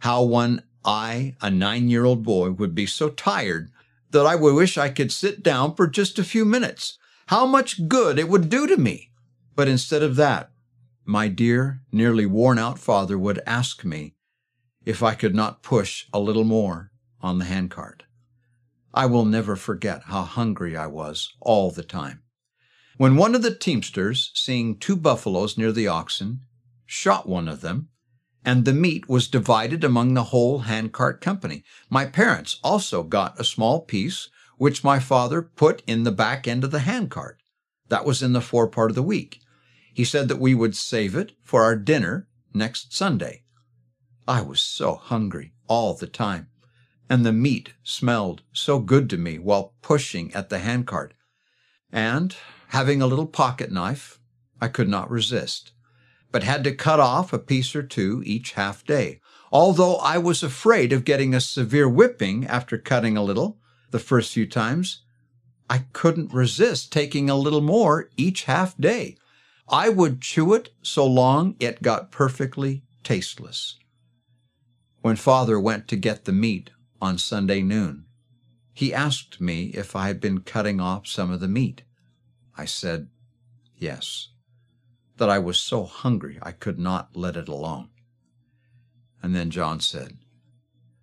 how 0.00 0.24
when 0.24 0.64
I, 0.84 1.36
a 1.40 1.48
nine 1.48 1.88
year 1.88 2.04
old 2.04 2.24
boy, 2.24 2.50
would 2.50 2.74
be 2.74 2.86
so 2.86 3.08
tired 3.08 3.70
that 4.10 4.26
I 4.26 4.34
would 4.34 4.54
wish 4.56 4.76
I 4.76 4.88
could 4.88 5.12
sit 5.12 5.44
down 5.44 5.76
for 5.76 5.86
just 5.86 6.18
a 6.18 6.24
few 6.24 6.44
minutes. 6.44 6.98
How 7.28 7.46
much 7.46 7.86
good 7.86 8.18
it 8.18 8.28
would 8.28 8.48
do 8.48 8.66
to 8.66 8.76
me! 8.76 9.12
But 9.54 9.68
instead 9.68 10.02
of 10.02 10.16
that, 10.16 10.50
my 11.04 11.28
dear, 11.28 11.82
nearly 11.92 12.26
worn 12.26 12.58
out 12.58 12.80
father 12.80 13.16
would 13.16 13.40
ask 13.46 13.84
me 13.84 14.16
if 14.84 15.02
I 15.02 15.14
could 15.14 15.34
not 15.34 15.62
push 15.62 16.06
a 16.12 16.20
little 16.20 16.44
more 16.44 16.90
on 17.20 17.38
the 17.38 17.44
handcart. 17.44 18.04
I 18.92 19.06
will 19.06 19.24
never 19.24 19.56
forget 19.56 20.04
how 20.04 20.22
hungry 20.22 20.76
I 20.76 20.86
was 20.86 21.32
all 21.40 21.70
the 21.70 21.84
time. 21.84 22.22
When 22.96 23.16
one 23.16 23.34
of 23.34 23.42
the 23.42 23.54
teamsters, 23.54 24.30
seeing 24.34 24.76
two 24.76 24.96
buffaloes 24.96 25.56
near 25.56 25.72
the 25.72 25.88
oxen, 25.88 26.40
shot 26.86 27.28
one 27.28 27.48
of 27.48 27.60
them, 27.60 27.88
and 28.44 28.64
the 28.64 28.72
meat 28.72 29.08
was 29.08 29.28
divided 29.28 29.84
among 29.84 30.14
the 30.14 30.24
whole 30.24 30.60
handcart 30.60 31.20
company. 31.20 31.62
My 31.88 32.06
parents 32.06 32.58
also 32.64 33.02
got 33.02 33.38
a 33.38 33.44
small 33.44 33.80
piece, 33.80 34.28
which 34.56 34.84
my 34.84 34.98
father 34.98 35.42
put 35.42 35.82
in 35.86 36.04
the 36.04 36.12
back 36.12 36.48
end 36.48 36.64
of 36.64 36.70
the 36.70 36.80
handcart. 36.80 37.40
That 37.88 38.04
was 38.04 38.22
in 38.22 38.32
the 38.32 38.40
forepart 38.40 38.90
of 38.90 38.94
the 38.94 39.02
week. 39.02 39.40
He 39.92 40.04
said 40.04 40.28
that 40.28 40.40
we 40.40 40.54
would 40.54 40.76
save 40.76 41.14
it 41.14 41.32
for 41.42 41.62
our 41.62 41.76
dinner 41.76 42.28
next 42.54 42.94
Sunday. 42.94 43.44
I 44.30 44.42
was 44.42 44.62
so 44.62 44.94
hungry 44.94 45.54
all 45.66 45.94
the 45.94 46.06
time, 46.06 46.50
and 47.08 47.26
the 47.26 47.32
meat 47.32 47.72
smelled 47.82 48.42
so 48.52 48.78
good 48.78 49.10
to 49.10 49.16
me 49.16 49.40
while 49.40 49.74
pushing 49.82 50.32
at 50.34 50.50
the 50.50 50.60
handcart. 50.60 51.14
And, 51.90 52.36
having 52.68 53.02
a 53.02 53.08
little 53.08 53.26
pocket 53.26 53.72
knife, 53.72 54.20
I 54.60 54.68
could 54.68 54.88
not 54.88 55.10
resist, 55.10 55.72
but 56.30 56.44
had 56.44 56.62
to 56.62 56.72
cut 56.72 57.00
off 57.00 57.32
a 57.32 57.40
piece 57.40 57.74
or 57.74 57.82
two 57.82 58.22
each 58.24 58.52
half 58.52 58.86
day. 58.86 59.20
Although 59.50 59.96
I 59.96 60.18
was 60.18 60.44
afraid 60.44 60.92
of 60.92 61.04
getting 61.04 61.34
a 61.34 61.40
severe 61.40 61.88
whipping 61.88 62.46
after 62.46 62.78
cutting 62.78 63.16
a 63.16 63.24
little 63.24 63.58
the 63.90 63.98
first 63.98 64.32
few 64.32 64.46
times, 64.46 65.02
I 65.68 65.86
couldn't 65.92 66.32
resist 66.32 66.92
taking 66.92 67.28
a 67.28 67.34
little 67.34 67.62
more 67.62 68.10
each 68.16 68.44
half 68.44 68.76
day. 68.78 69.16
I 69.68 69.88
would 69.88 70.20
chew 70.20 70.54
it 70.54 70.70
so 70.82 71.04
long 71.04 71.56
it 71.58 71.82
got 71.82 72.12
perfectly 72.12 72.84
tasteless 73.02 73.79
when 75.00 75.16
father 75.16 75.58
went 75.58 75.88
to 75.88 75.96
get 75.96 76.24
the 76.24 76.32
meat 76.32 76.70
on 77.00 77.18
Sunday 77.18 77.62
noon. 77.62 78.04
He 78.72 78.94
asked 78.94 79.40
me 79.40 79.66
if 79.74 79.96
I 79.96 80.06
had 80.06 80.20
been 80.20 80.40
cutting 80.40 80.80
off 80.80 81.06
some 81.06 81.30
of 81.30 81.40
the 81.40 81.48
meat. 81.48 81.82
I 82.56 82.64
said, 82.64 83.08
yes, 83.76 84.28
that 85.16 85.30
I 85.30 85.38
was 85.38 85.58
so 85.58 85.84
hungry 85.84 86.38
I 86.42 86.52
could 86.52 86.78
not 86.78 87.16
let 87.16 87.36
it 87.36 87.48
alone. 87.48 87.88
And 89.22 89.34
then 89.34 89.50
John 89.50 89.80
said, 89.80 90.16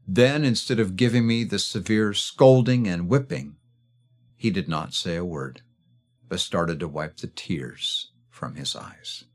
then 0.07 0.45
instead 0.45 0.79
of 0.79 0.95
giving 0.95 1.27
me 1.27 1.43
the 1.43 1.59
severe 1.59 2.13
scolding 2.13 2.87
and 2.87 3.09
whipping, 3.09 3.57
he 4.35 4.49
did 4.49 4.69
not 4.69 4.93
say 4.93 5.15
a 5.15 5.25
word, 5.25 5.61
but 6.29 6.39
started 6.39 6.79
to 6.79 6.87
wipe 6.87 7.17
the 7.17 7.27
tears 7.27 8.11
from 8.29 8.55
his 8.55 8.75
eyes. 8.75 9.25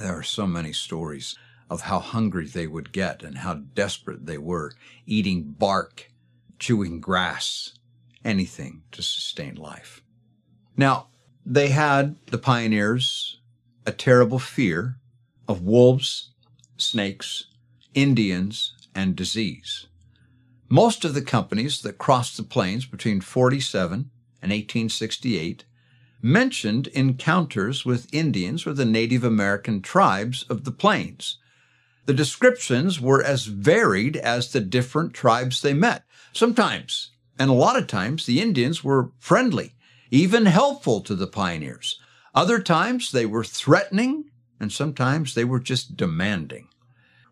There 0.00 0.18
are 0.18 0.22
so 0.22 0.46
many 0.46 0.72
stories 0.72 1.36
of 1.70 1.82
how 1.82 1.98
hungry 1.98 2.46
they 2.46 2.66
would 2.66 2.92
get 2.92 3.22
and 3.22 3.38
how 3.38 3.54
desperate 3.54 4.26
they 4.26 4.38
were, 4.38 4.72
eating 5.06 5.42
bark, 5.42 6.10
chewing 6.58 7.00
grass, 7.00 7.72
anything 8.24 8.82
to 8.92 9.02
sustain 9.02 9.54
life. 9.54 10.02
Now, 10.76 11.08
they 11.44 11.68
had, 11.68 12.16
the 12.26 12.38
pioneers, 12.38 13.38
a 13.86 13.92
terrible 13.92 14.38
fear 14.38 14.96
of 15.46 15.62
wolves, 15.62 16.30
snakes, 16.76 17.46
Indians, 17.92 18.72
and 18.94 19.14
disease. 19.14 19.86
Most 20.68 21.04
of 21.04 21.14
the 21.14 21.22
companies 21.22 21.82
that 21.82 21.98
crossed 21.98 22.36
the 22.36 22.42
plains 22.42 22.86
between 22.86 23.20
47 23.20 24.10
and 24.42 24.50
1868 24.50 25.64
mentioned 26.22 26.86
encounters 26.88 27.84
with 27.84 28.12
Indians 28.12 28.66
or 28.66 28.72
the 28.72 28.86
Native 28.86 29.24
American 29.24 29.82
tribes 29.82 30.44
of 30.48 30.64
the 30.64 30.72
plains, 30.72 31.36
the 32.06 32.14
descriptions 32.14 33.00
were 33.00 33.22
as 33.22 33.46
varied 33.46 34.16
as 34.16 34.52
the 34.52 34.60
different 34.60 35.14
tribes 35.14 35.62
they 35.62 35.74
met. 35.74 36.04
Sometimes, 36.32 37.10
and 37.38 37.50
a 37.50 37.54
lot 37.54 37.76
of 37.76 37.86
times, 37.86 38.26
the 38.26 38.40
Indians 38.40 38.84
were 38.84 39.10
friendly, 39.18 39.74
even 40.10 40.46
helpful 40.46 41.00
to 41.00 41.14
the 41.14 41.26
pioneers. 41.26 41.98
Other 42.34 42.60
times, 42.60 43.12
they 43.12 43.26
were 43.26 43.44
threatening, 43.44 44.30
and 44.60 44.72
sometimes 44.72 45.34
they 45.34 45.44
were 45.44 45.60
just 45.60 45.96
demanding. 45.96 46.68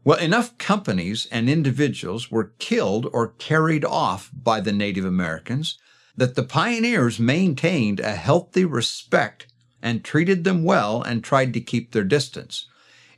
Well, 0.05 0.19
enough 0.19 0.59
companies 0.59 1.29
and 1.31 1.49
individuals 1.49 2.31
were 2.31 2.53
killed 2.59 3.09
or 3.13 3.35
carried 3.39 3.85
off 3.85 4.31
by 4.33 4.61
the 4.61 4.73
Native 4.73 5.05
Americans 5.05 5.79
that 6.17 6.35
the 6.35 6.43
pioneers 6.43 7.21
maintained 7.21 8.01
a 8.01 8.17
healthy 8.17 8.65
respect 8.65 9.47
and 9.81 10.05
treated 10.05 10.45
them 10.45 10.65
well 10.65 11.03
and 11.03 11.23
tried 11.23 11.53
to 11.55 11.61
keep 11.61 11.93
their 11.93 12.05
distance. 12.05 12.67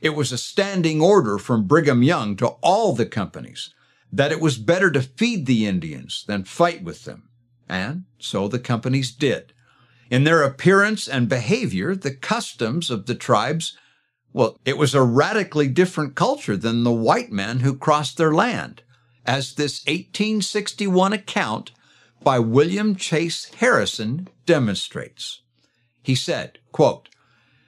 It 0.05 0.13
was 0.13 0.31
a 0.31 0.37
standing 0.37 1.01
order 1.01 1.39
from 1.39 1.65
Brigham 1.65 2.03
Young 2.03 2.35
to 2.35 2.49
all 2.61 2.93
the 2.93 3.07
companies 3.07 3.73
that 4.13 4.31
it 4.31 4.39
was 4.39 4.59
better 4.59 4.91
to 4.91 5.01
feed 5.01 5.47
the 5.47 5.65
Indians 5.65 6.23
than 6.27 6.43
fight 6.43 6.83
with 6.83 7.05
them. 7.05 7.29
And 7.67 8.03
so 8.19 8.47
the 8.47 8.59
companies 8.59 9.11
did. 9.11 9.51
In 10.11 10.23
their 10.23 10.43
appearance 10.43 11.07
and 11.07 11.27
behavior, 11.27 11.95
the 11.95 12.13
customs 12.13 12.91
of 12.91 13.07
the 13.07 13.15
tribes, 13.15 13.75
well, 14.31 14.59
it 14.63 14.77
was 14.77 14.93
a 14.93 15.01
radically 15.01 15.67
different 15.67 16.13
culture 16.13 16.55
than 16.55 16.83
the 16.83 16.91
white 16.91 17.31
men 17.31 17.61
who 17.61 17.75
crossed 17.75 18.17
their 18.17 18.31
land, 18.31 18.83
as 19.25 19.55
this 19.55 19.83
1861 19.85 21.13
account 21.13 21.71
by 22.21 22.37
William 22.37 22.95
Chase 22.95 23.51
Harrison 23.55 24.27
demonstrates. 24.45 25.41
He 26.03 26.13
said, 26.13 26.59
quote, 26.71 27.09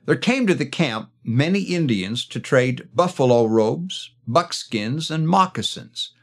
there 0.07 0.15
came 0.15 0.47
to 0.47 0.55
the 0.55 0.65
camp 0.65 1.11
many 1.21 1.59
Indians 1.59 2.25
to 2.27 2.39
trade 2.39 2.87
buffalo 2.95 3.45
robes, 3.45 4.11
buckskins, 4.25 5.11
and 5.11 5.27
moccasins. 5.27 6.13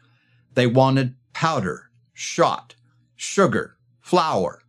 They 0.54 0.66
wanted 0.66 1.16
powder 1.34 1.90
shot, 2.14 2.76
sugar, 3.14 3.76
flour. 4.00 4.62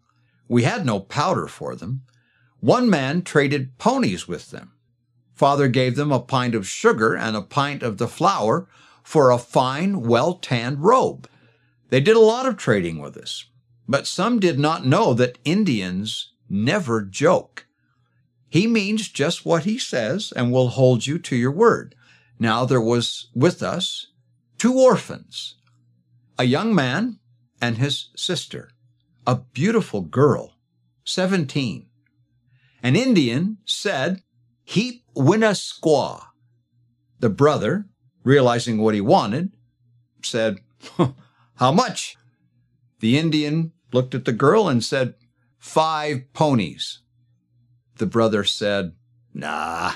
We 0.49 0.63
had 0.63 0.85
no 0.85 0.99
powder 0.99 1.47
for 1.47 1.75
them. 1.75 2.01
One 2.59 2.89
man 2.89 3.21
traded 3.21 3.77
ponies 3.77 4.27
with 4.27 4.51
them. 4.51 4.73
Father 5.33 5.69
gave 5.69 5.95
them 5.95 6.11
a 6.11 6.19
pint 6.19 6.53
of 6.53 6.67
sugar 6.67 7.15
and 7.15 7.37
a 7.37 7.41
pint 7.41 7.83
of 7.83 7.97
the 7.97 8.09
flour 8.09 8.67
for 9.01 9.31
a 9.31 9.37
fine, 9.37 10.01
well 10.01 10.33
tanned 10.33 10.83
robe. 10.83 11.29
They 11.89 12.01
did 12.01 12.17
a 12.17 12.19
lot 12.19 12.47
of 12.47 12.57
trading 12.57 12.99
with 12.99 13.15
us, 13.15 13.45
but 13.87 14.07
some 14.07 14.39
did 14.39 14.59
not 14.59 14.85
know 14.85 15.13
that 15.13 15.37
Indians 15.45 16.33
never 16.49 17.01
joke. 17.01 17.64
He 18.49 18.67
means 18.67 19.09
just 19.09 19.45
what 19.45 19.63
he 19.63 19.77
says 19.77 20.31
and 20.35 20.51
will 20.51 20.69
hold 20.69 21.05
you 21.05 21.19
to 21.19 21.35
your 21.35 21.51
word. 21.51 21.95
Now 22.39 22.65
there 22.65 22.81
was 22.81 23.29
with 23.33 23.63
us 23.63 24.07
two 24.57 24.73
orphans, 24.73 25.55
a 26.37 26.43
young 26.43 26.73
man 26.73 27.19
and 27.61 27.77
his 27.77 28.09
sister, 28.15 28.69
a 29.25 29.35
beautiful 29.35 30.01
girl, 30.01 30.53
17. 31.05 31.87
An 32.83 32.95
Indian 32.95 33.57
said, 33.65 34.21
Heap 34.63 35.03
winna 35.15 35.51
squaw. 35.51 36.23
The 37.19 37.29
brother, 37.29 37.85
realizing 38.23 38.77
what 38.79 38.93
he 38.93 39.01
wanted, 39.01 39.51
said, 40.21 40.59
How 41.55 41.71
much? 41.71 42.17
The 42.99 43.17
Indian 43.17 43.71
looked 43.93 44.13
at 44.13 44.25
the 44.25 44.33
girl 44.33 44.67
and 44.67 44.83
said, 44.83 45.15
Five 45.57 46.31
ponies. 46.33 46.99
The 47.97 48.05
brother 48.05 48.43
said, 48.43 48.93
Nah. 49.33 49.93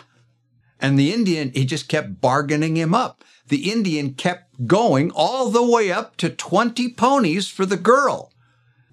And 0.80 0.98
the 0.98 1.14
Indian, 1.14 1.52
he 1.54 1.66
just 1.66 1.90
kept 1.90 2.22
bargaining 2.22 2.78
him 2.78 2.94
up. 2.94 3.24
The 3.48 3.72
Indian 3.72 4.14
kept 4.14 4.68
going 4.68 5.12
all 5.12 5.50
the 5.50 5.64
way 5.64 5.92
up 5.92 6.16
to 6.18 6.30
20 6.30 6.90
ponies 6.94 7.50
for 7.50 7.66
the 7.66 7.78
girl. 7.78 8.32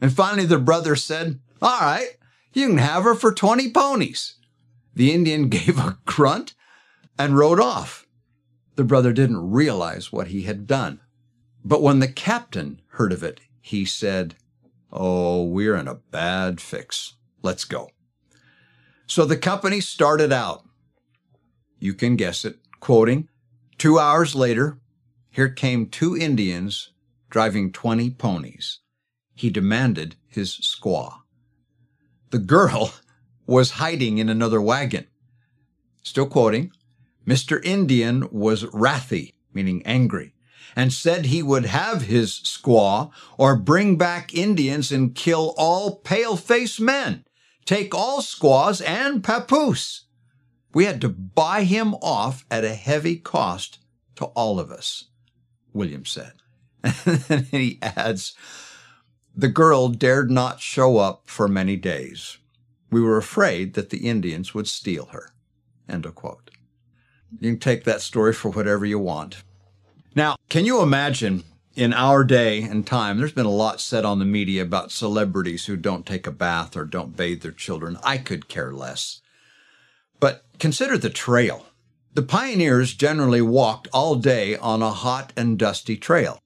And 0.01 0.12
finally, 0.12 0.47
the 0.47 0.59
brother 0.59 0.97
said, 0.97 1.40
All 1.62 1.81
right, 1.81 2.16
you 2.53 2.69
can 2.69 2.79
have 2.79 3.05
her 3.05 3.14
for 3.14 3.33
20 3.33 3.71
ponies. 3.71 4.35
The 4.95 5.12
Indian 5.12 5.49
gave 5.51 5.79
a 5.79 5.99
grunt 6.05 6.55
and 7.19 7.38
rode 7.38 7.61
off. 7.61 8.07
The 8.77 8.85
brother 8.85 9.12
didn't 9.12 9.51
realize 9.51 10.12
what 10.12 10.29
he 10.29 10.42
had 10.42 10.66
done. 10.66 11.01
But 11.64 11.83
when 11.83 11.99
the 11.99 12.09
captain 12.09 12.81
heard 12.90 13.12
of 13.12 13.23
it, 13.23 13.40
he 13.61 13.85
said, 13.85 14.37
Oh, 14.92 15.45
we're 15.45 15.77
in 15.77 15.88
a 15.88 15.95
bad 15.95 16.61
fix. 16.61 17.14
Let's 17.42 17.64
go. 17.64 17.90
So 19.07 19.25
the 19.25 19.37
company 19.37 19.81
started 19.81 20.33
out. 20.33 20.64
You 21.79 21.95
can 21.95 22.16
guess 22.16 22.45
it, 22.45 22.57
quoting, 22.81 23.29
Two 23.79 23.99
hours 23.99 24.35
later, 24.35 24.79
here 25.31 25.51
came 25.51 25.87
two 25.87 26.16
Indians 26.16 26.92
driving 27.29 27.73
20 27.73 28.11
ponies. 28.11 28.81
He 29.35 29.51
demanded 29.51 30.16
his 30.27 30.57
squaw. 30.57 31.19
The 32.31 32.38
girl 32.38 32.95
was 33.47 33.73
hiding 33.73 34.19
in 34.19 34.29
another 34.29 34.62
wagon. 34.62 35.07
Still 36.03 36.27
quoting, 36.27 36.73
Mr. 37.27 37.62
Indian 37.64 38.29
was 38.31 38.64
wrathy, 38.64 39.35
meaning 39.53 39.83
angry 39.85 40.33
and 40.77 40.92
said 40.92 41.27
he 41.27 41.42
would 41.42 41.64
have 41.64 42.03
his 42.03 42.33
squaw 42.40 43.11
or 43.38 43.57
bring 43.57 43.97
back 43.97 44.35
Indians 44.35 44.92
and 44.92 45.14
kill 45.14 45.55
all 45.57 45.97
pale-faced 45.97 46.81
men, 46.81 47.25
take 47.67 47.95
all 47.95 48.23
squaws 48.23 48.81
and 48.81 49.23
papoose. 49.23 50.05
We 50.73 50.87
had 50.87 51.01
to 51.03 51.09
buy 51.09 51.65
him 51.65 51.95
off 51.97 52.47
at 52.51 52.65
a 52.65 52.75
heavy 52.75 53.17
cost 53.17 53.79
to 54.17 54.27
all 54.27 54.59
of 54.59 54.71
us, 54.71 55.09
William 55.73 56.05
said. 56.05 56.33
and 57.29 57.47
he 57.47 57.79
adds, 57.83 58.35
the 59.35 59.49
girl 59.49 59.89
dared 59.89 60.31
not 60.31 60.61
show 60.61 60.97
up 60.97 61.23
for 61.27 61.49
many 61.49 61.77
days. 61.77 62.39
We 62.91 63.01
were 63.01 63.19
afraid 63.19 63.75
that 63.75 63.91
the 63.91 64.07
Indians 64.09 64.55
would 64.55 64.69
steal 64.69 65.07
her. 65.07 65.31
End 65.89 66.07
of 66.07 66.15
quote. 66.15 66.51
You 67.41 67.51
can 67.51 67.61
take 67.61 67.85
that 67.85 68.01
story 68.01 68.33
for 68.33 68.51
whatever 68.51 68.87
you 68.87 68.99
want. 68.99 69.43
Now, 70.15 70.37
can 70.49 70.65
you 70.65 70.81
imagine 70.81 71.45
in 71.77 71.93
our 71.93 72.25
day 72.25 72.62
and 72.62 72.87
time, 72.87 73.19
there's 73.19 73.33
been 73.33 73.47
a 73.47 73.51
lot 73.51 73.81
said 73.83 74.05
on 74.05 74.19
the 74.19 74.25
media 74.25 74.62
about 74.62 74.91
celebrities 74.91 75.67
who 75.67 75.77
don't 75.77 76.07
take 76.07 76.27
a 76.27 76.33
bath 76.33 76.75
or 76.75 76.85
don't 76.85 77.17
bathe 77.17 77.43
their 77.43 77.53
children. 77.53 77.99
I 78.03 78.17
could 78.17 78.49
care 78.49 78.73
less. 78.73 79.21
But 80.19 80.45
consider 80.59 80.97
the 80.97 81.11
trail. 81.11 81.67
The 82.15 82.23
pioneers 82.23 82.95
generally 82.95 83.43
walked 83.43 83.89
all 83.93 84.15
day 84.15 84.57
on 84.57 84.81
a 84.81 84.91
hot 84.91 85.35
and 85.37 85.59
dusty 85.59 85.99
trail. 85.99 86.39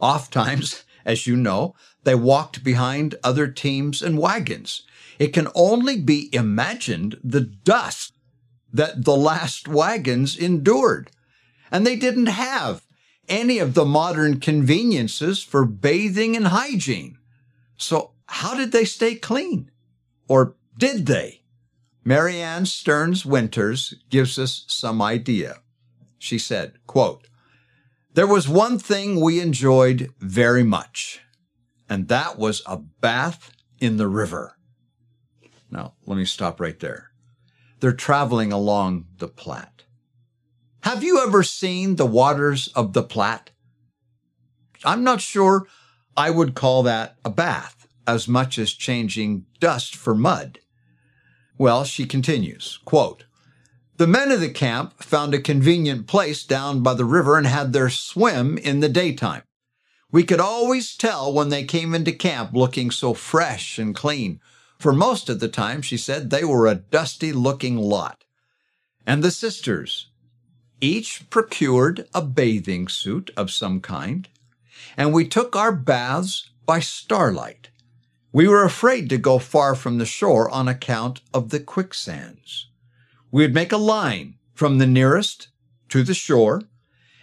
Oftentimes, 0.00 0.84
as 1.04 1.26
you 1.26 1.36
know, 1.36 1.74
they 2.04 2.14
walked 2.14 2.64
behind 2.64 3.16
other 3.22 3.48
teams 3.48 4.00
and 4.00 4.18
wagons. 4.18 4.82
It 5.18 5.34
can 5.34 5.48
only 5.54 6.00
be 6.00 6.34
imagined 6.34 7.20
the 7.22 7.42
dust 7.42 8.14
that 8.72 9.04
the 9.04 9.16
last 9.16 9.68
wagons 9.68 10.38
endured. 10.38 11.10
And 11.70 11.86
they 11.86 11.96
didn't 11.96 12.26
have 12.26 12.82
any 13.30 13.58
of 13.58 13.72
the 13.74 13.86
modern 13.86 14.40
conveniences 14.40 15.42
for 15.42 15.64
bathing 15.64 16.36
and 16.36 16.48
hygiene. 16.48 17.16
So 17.76 18.12
how 18.26 18.54
did 18.54 18.72
they 18.72 18.84
stay 18.84 19.14
clean? 19.14 19.70
Or 20.28 20.56
did 20.76 21.06
they? 21.06 21.42
Mary 22.04 22.40
Ann 22.40 22.66
Stearns 22.66 23.24
Winters 23.24 23.94
gives 24.08 24.38
us 24.38 24.64
some 24.66 25.00
idea. 25.00 25.58
She 26.18 26.38
said, 26.38 26.78
quote, 26.86 27.28
There 28.14 28.26
was 28.26 28.48
one 28.48 28.78
thing 28.78 29.20
we 29.20 29.40
enjoyed 29.40 30.10
very 30.18 30.62
much, 30.62 31.20
and 31.88 32.08
that 32.08 32.38
was 32.38 32.62
a 32.66 32.76
bath 32.76 33.52
in 33.78 33.96
the 33.96 34.08
river. 34.08 34.56
Now, 35.70 35.94
let 36.06 36.16
me 36.16 36.24
stop 36.24 36.60
right 36.60 36.78
there. 36.78 37.10
They're 37.80 37.92
traveling 37.92 38.52
along 38.52 39.06
the 39.18 39.28
Platte. 39.28 39.84
Have 40.82 41.04
you 41.04 41.22
ever 41.22 41.42
seen 41.42 41.96
the 41.96 42.06
waters 42.06 42.68
of 42.68 42.94
the 42.94 43.02
Platte? 43.02 43.50
I'm 44.82 45.04
not 45.04 45.20
sure 45.20 45.66
I 46.16 46.30
would 46.30 46.54
call 46.54 46.82
that 46.84 47.16
a 47.24 47.30
bath 47.30 47.86
as 48.06 48.26
much 48.26 48.58
as 48.58 48.72
changing 48.72 49.44
dust 49.58 49.94
for 49.94 50.14
mud. 50.14 50.58
Well, 51.58 51.84
she 51.84 52.06
continues, 52.06 52.78
quote, 52.86 53.24
the 53.98 54.06
men 54.06 54.30
of 54.30 54.40
the 54.40 54.48
camp 54.48 55.02
found 55.02 55.34
a 55.34 55.40
convenient 55.40 56.06
place 56.06 56.42
down 56.44 56.82
by 56.82 56.94
the 56.94 57.04
river 57.04 57.36
and 57.36 57.46
had 57.46 57.74
their 57.74 57.90
swim 57.90 58.56
in 58.56 58.80
the 58.80 58.88
daytime. 58.88 59.42
We 60.10 60.24
could 60.24 60.40
always 60.40 60.96
tell 60.96 61.30
when 61.30 61.50
they 61.50 61.64
came 61.64 61.94
into 61.94 62.12
camp 62.12 62.54
looking 62.54 62.90
so 62.90 63.12
fresh 63.12 63.78
and 63.78 63.94
clean. 63.94 64.40
For 64.78 64.94
most 64.94 65.28
of 65.28 65.40
the 65.40 65.48
time, 65.48 65.82
she 65.82 65.98
said, 65.98 66.30
they 66.30 66.44
were 66.44 66.66
a 66.66 66.74
dusty 66.74 67.34
looking 67.34 67.76
lot. 67.76 68.24
And 69.06 69.22
the 69.22 69.30
sisters, 69.30 70.09
each 70.80 71.28
procured 71.30 72.08
a 72.14 72.22
bathing 72.22 72.88
suit 72.88 73.30
of 73.36 73.50
some 73.50 73.80
kind, 73.80 74.28
and 74.96 75.12
we 75.12 75.26
took 75.26 75.54
our 75.54 75.72
baths 75.72 76.50
by 76.66 76.80
starlight. 76.80 77.70
We 78.32 78.46
were 78.46 78.64
afraid 78.64 79.08
to 79.10 79.18
go 79.18 79.38
far 79.38 79.74
from 79.74 79.98
the 79.98 80.06
shore 80.06 80.48
on 80.50 80.68
account 80.68 81.20
of 81.34 81.50
the 81.50 81.60
quicksands. 81.60 82.68
We 83.30 83.42
would 83.42 83.54
make 83.54 83.72
a 83.72 83.76
line 83.76 84.36
from 84.54 84.78
the 84.78 84.86
nearest 84.86 85.48
to 85.88 86.02
the 86.02 86.14
shore, 86.14 86.62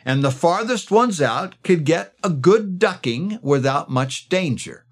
and 0.06 0.24
the 0.24 0.32
farthest 0.32 0.92
ones 0.92 1.22
out 1.22 1.62
could 1.64 1.84
get 1.84 2.14
a 2.24 2.30
good 2.30 2.80
ducking 2.80 3.40
without 3.42 3.90
much 3.90 4.30
danger. 4.30 4.86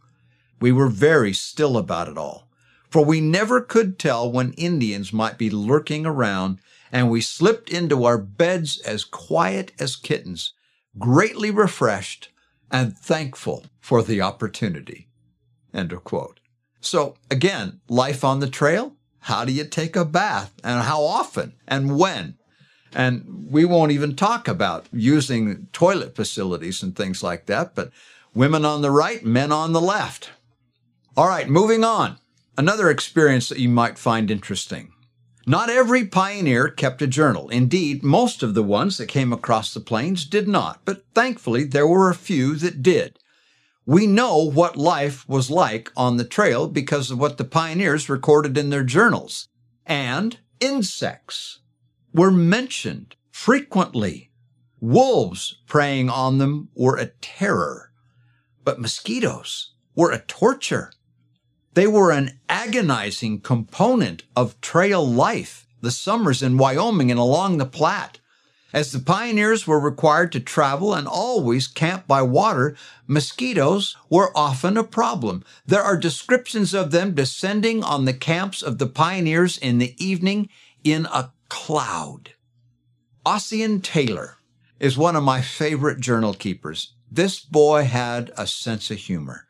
We 0.60 0.72
were 0.72 0.90
very 0.90 1.34
still 1.34 1.78
about 1.78 2.08
it 2.08 2.18
all, 2.18 2.50
for 2.90 3.04
we 3.04 3.22
never 3.22 3.62
could 3.62 4.00
tell 4.00 4.32
when 4.32 4.54
Indians 4.54 5.12
might 5.12 5.38
be 5.38 5.50
lurking 5.50 6.06
around 6.06 6.60
and 6.92 7.10
we 7.10 7.22
slipped 7.22 7.70
into 7.70 8.06
our 8.06 8.18
beds 8.18 8.80
as 8.82 9.04
quiet 9.04 9.72
as 9.80 9.96
kittens, 9.96 10.54
greatly 10.98 11.52
refreshed 11.52 12.30
and 12.72 12.98
thankful 12.98 13.66
for 13.80 14.02
the 14.02 14.22
opportunity. 14.22 15.08
End 15.74 15.92
of 15.92 16.04
quote. 16.04 16.40
So 16.80 17.16
again, 17.30 17.82
life 17.90 18.24
on 18.24 18.40
the 18.40 18.50
trail. 18.50 18.96
How 19.20 19.44
do 19.44 19.52
you 19.52 19.66
take 19.66 19.96
a 19.96 20.06
bath 20.06 20.54
and 20.64 20.84
how 20.84 21.04
often 21.04 21.54
and 21.68 21.98
when? 21.98 22.38
And 22.94 23.48
we 23.50 23.66
won't 23.66 23.92
even 23.92 24.16
talk 24.16 24.48
about 24.48 24.88
using 24.94 25.68
toilet 25.74 26.16
facilities 26.16 26.82
and 26.82 26.96
things 26.96 27.22
like 27.22 27.48
that, 27.48 27.76
but 27.76 27.92
women 28.34 28.64
on 28.64 28.82
the 28.82 28.92
right, 28.92 29.26
men 29.26 29.52
on 29.52 29.74
the 29.74 29.82
left. 29.82 30.30
All 31.18 31.28
right, 31.28 31.50
moving 31.50 31.84
on. 31.84 32.18
Another 32.58 32.90
experience 32.90 33.50
that 33.50 33.60
you 33.60 33.68
might 33.68 33.98
find 33.98 34.32
interesting. 34.32 34.94
Not 35.48 35.70
every 35.70 36.08
pioneer 36.08 36.70
kept 36.70 37.04
a 37.04 37.08
journal. 37.08 37.50
Indeed, 37.50 38.04
most 38.04 38.42
of 38.42 38.56
the 38.56 38.64
ones 38.64 38.98
that 38.98 39.06
came 39.08 39.32
across 39.32 39.74
the 39.74 39.80
plains 39.80 40.26
did 40.26 40.48
not, 40.48 40.82
but 40.86 41.04
thankfully 41.14 41.66
there 41.66 41.86
were 41.86 42.10
a 42.10 42.16
few 42.16 42.56
that 42.56 42.82
did. 42.82 43.20
We 43.86 44.08
know 44.08 44.38
what 44.40 44.76
life 44.76 45.30
was 45.30 45.52
like 45.52 45.92
on 45.96 46.18
the 46.18 46.26
trail 46.26 46.68
because 46.68 47.12
of 47.12 47.20
what 47.20 47.38
the 47.38 47.44
pioneers 47.44 48.10
recorded 48.10 48.58
in 48.58 48.72
their 48.72 48.84
journals. 48.84 49.48
And 49.86 50.40
insects 50.60 51.60
were 52.12 52.32
mentioned 52.32 53.16
frequently. 53.32 54.32
Wolves 54.82 55.62
preying 55.68 56.10
on 56.10 56.40
them 56.40 56.70
were 56.74 56.98
a 56.98 57.12
terror. 57.22 57.92
But 58.64 58.82
mosquitoes 58.82 59.74
were 59.96 60.12
a 60.12 60.26
torture. 60.26 60.92
They 61.76 61.88
were 61.88 62.12
an 62.12 62.40
agonizing 62.48 63.42
component 63.42 64.24
of 64.34 64.60
trail 64.62 65.06
life, 65.06 65.68
the 65.82 65.92
summers 65.92 66.42
in 66.42 66.58
Wyoming 66.58 67.12
and 67.12 67.20
along 67.20 67.58
the 67.58 67.66
Platte. 67.66 68.20
As 68.72 68.94
the 68.94 69.00
pioneers 69.00 69.68
were 69.68 69.80
required 69.80 70.32
to 70.32 70.40
travel 70.40 70.94
and 70.94 71.06
always 71.06 71.68
camp 71.68 72.08
by 72.08 72.22
water, 72.22 72.78
mosquitoes 73.08 73.98
were 74.10 74.32
often 74.38 74.78
a 74.78 74.86
problem. 74.86 75.44
There 75.66 75.84
are 75.84 75.98
descriptions 75.98 76.74
of 76.74 76.92
them 76.92 77.14
descending 77.14 77.84
on 77.84 78.06
the 78.06 78.14
camps 78.14 78.62
of 78.62 78.78
the 78.78 78.88
pioneers 78.88 79.58
in 79.58 79.78
the 79.78 79.96
evening 79.98 80.48
in 80.86 81.08
a 81.08 81.34
cloud. 81.50 82.32
Ossian 83.26 83.84
Taylor 83.84 84.38
is 84.80 84.98
one 84.98 85.18
of 85.18 85.24
my 85.24 85.42
favorite 85.42 86.00
journal 86.00 86.34
keepers. 86.34 86.94
This 87.12 87.42
boy 87.42 87.84
had 87.84 88.32
a 88.38 88.48
sense 88.48 88.90
of 88.92 88.98
humor. 88.98 89.46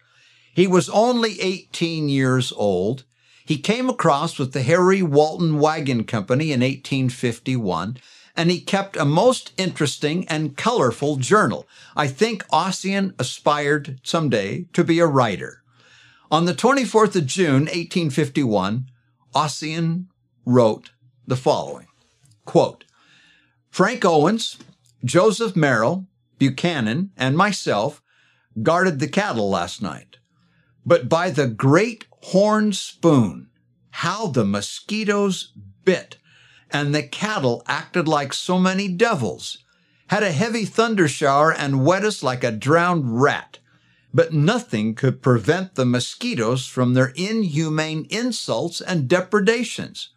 He 0.55 0.67
was 0.67 0.87
only 0.87 1.41
18 1.41 2.07
years 2.07 2.53
old. 2.55 3.03
He 3.45 3.57
came 3.57 3.89
across 3.89 4.39
with 4.39 4.53
the 4.53 4.61
Harry 4.61 5.01
Walton 5.01 5.59
Wagon 5.59 6.05
Company 6.05 6.53
in 6.53 6.61
1851 6.61 7.97
and 8.37 8.49
he 8.49 8.61
kept 8.61 8.95
a 8.95 9.03
most 9.03 9.51
interesting 9.57 10.25
and 10.29 10.55
colorful 10.55 11.17
journal. 11.17 11.67
I 11.93 12.07
think 12.07 12.47
Ossian 12.53 13.13
aspired 13.19 13.99
someday 14.01 14.67
to 14.71 14.85
be 14.85 14.99
a 14.99 15.07
writer. 15.07 15.61
On 16.31 16.45
the 16.45 16.53
24th 16.53 17.17
of 17.17 17.25
June, 17.25 17.63
1851, 17.63 18.89
Ossian 19.33 20.05
wrote 20.45 20.91
the 21.27 21.35
following 21.35 21.87
quote, 22.45 22.85
Frank 23.69 24.05
Owens, 24.05 24.57
Joseph 25.03 25.53
Merrill, 25.53 26.05
Buchanan, 26.39 27.11
and 27.17 27.35
myself 27.35 28.01
guarded 28.63 28.99
the 28.99 29.07
cattle 29.07 29.49
last 29.49 29.81
night. 29.81 30.15
But 30.85 31.09
by 31.09 31.31
the 31.31 31.47
great 31.47 32.05
horn 32.21 32.73
spoon, 32.73 33.49
how 33.89 34.27
the 34.27 34.45
mosquitoes 34.45 35.53
bit 35.83 36.17
and 36.69 36.93
the 36.93 37.03
cattle 37.03 37.63
acted 37.67 38.07
like 38.07 38.33
so 38.33 38.59
many 38.59 38.87
devils, 38.87 39.59
had 40.07 40.21
a 40.21 40.31
heavy 40.31 40.65
thunder 40.65 41.07
shower 41.07 41.51
and 41.51 41.85
wet 41.85 42.03
us 42.03 42.21
like 42.21 42.43
a 42.43 42.51
drowned 42.51 43.19
rat. 43.19 43.59
But 44.13 44.33
nothing 44.33 44.95
could 44.95 45.21
prevent 45.21 45.75
the 45.75 45.85
mosquitoes 45.85 46.67
from 46.67 46.93
their 46.93 47.11
inhumane 47.15 48.05
insults 48.09 48.79
and 48.79 49.07
depredations. 49.07 50.09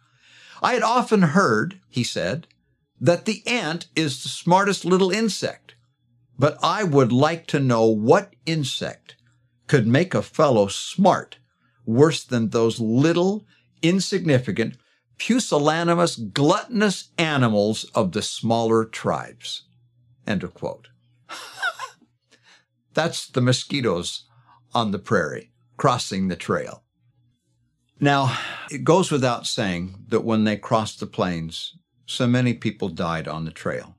I 0.61 0.73
had 0.73 0.83
often 0.83 1.21
heard, 1.21 1.79
he 1.89 2.03
said, 2.03 2.47
that 3.01 3.25
the 3.25 3.45
ant 3.47 3.87
is 3.95 4.21
the 4.21 4.29
smartest 4.29 4.85
little 4.85 5.11
insect, 5.11 5.75
but 6.37 6.57
I 6.61 6.83
would 6.83 7.11
like 7.11 7.47
to 7.47 7.59
know 7.59 7.85
what 7.85 8.33
insect 8.45 9.15
could 9.69 9.87
make 9.87 10.15
a 10.15 10.21
fellow 10.21 10.67
smart 10.67 11.37
worse 11.85 12.23
than 12.23 12.49
those 12.49 12.79
little, 12.79 13.45
insignificant, 13.81 14.75
pusillanimous, 15.17 16.17
gluttonous 16.33 17.09
animals 17.17 17.85
of 17.93 18.11
the 18.11 18.21
smaller 18.21 18.83
tribes. 18.83 19.63
End 20.25 20.43
of 20.43 20.55
quote. 20.55 20.89
That's 22.93 23.27
the 23.27 23.41
mosquitoes 23.41 24.25
on 24.73 24.91
the 24.91 24.99
prairie 24.99 25.51
crossing 25.77 26.27
the 26.27 26.35
trail. 26.35 26.83
Now, 27.99 28.37
it 28.71 28.83
goes 28.83 29.11
without 29.11 29.45
saying 29.45 30.05
that 30.07 30.25
when 30.25 30.45
they 30.45 30.57
crossed 30.57 30.99
the 30.99 31.05
plains, 31.05 31.77
so 32.07 32.25
many 32.25 32.53
people 32.53 32.89
died 32.89 33.27
on 33.27 33.45
the 33.45 33.51
trail. 33.51 33.95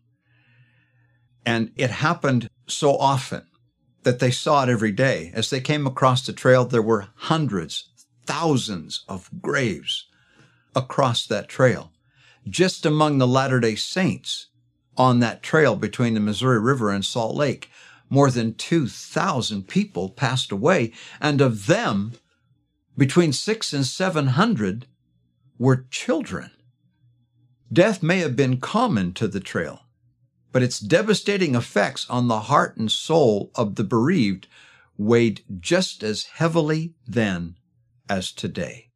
And 1.46 1.70
it 1.76 1.90
happened 1.90 2.48
so 2.66 2.96
often 2.96 3.46
that 4.02 4.18
they 4.18 4.30
saw 4.30 4.62
it 4.62 4.68
every 4.68 4.92
day. 4.92 5.30
As 5.34 5.50
they 5.50 5.60
came 5.60 5.86
across 5.86 6.24
the 6.24 6.32
trail, 6.32 6.64
there 6.64 6.82
were 6.82 7.08
hundreds, 7.14 7.88
thousands 8.26 9.04
of 9.08 9.30
graves 9.42 10.06
across 10.74 11.26
that 11.26 11.48
trail. 11.48 11.92
Just 12.48 12.86
among 12.86 13.18
the 13.18 13.26
Latter 13.26 13.60
day 13.60 13.74
Saints 13.74 14.46
on 14.96 15.20
that 15.20 15.42
trail 15.42 15.76
between 15.76 16.14
the 16.14 16.20
Missouri 16.20 16.58
River 16.58 16.90
and 16.90 17.04
Salt 17.04 17.34
Lake, 17.34 17.70
more 18.08 18.30
than 18.30 18.54
2,000 18.54 19.68
people 19.68 20.08
passed 20.08 20.50
away, 20.50 20.92
and 21.20 21.40
of 21.40 21.66
them, 21.66 22.12
between 22.98 23.32
six 23.32 23.72
and 23.72 23.86
700 23.86 24.86
were 25.58 25.86
children. 25.90 26.50
Death 27.72 28.02
may 28.02 28.18
have 28.18 28.34
been 28.34 28.58
common 28.58 29.12
to 29.14 29.28
the 29.28 29.40
trail, 29.40 29.82
but 30.52 30.62
its 30.62 30.80
devastating 30.80 31.54
effects 31.54 32.08
on 32.08 32.28
the 32.28 32.40
heart 32.40 32.76
and 32.76 32.90
soul 32.90 33.50
of 33.54 33.76
the 33.76 33.84
bereaved 33.84 34.46
weighed 34.96 35.42
just 35.60 36.02
as 36.02 36.24
heavily 36.24 36.94
then 37.06 37.56
as 38.08 38.32
today. 38.32 38.88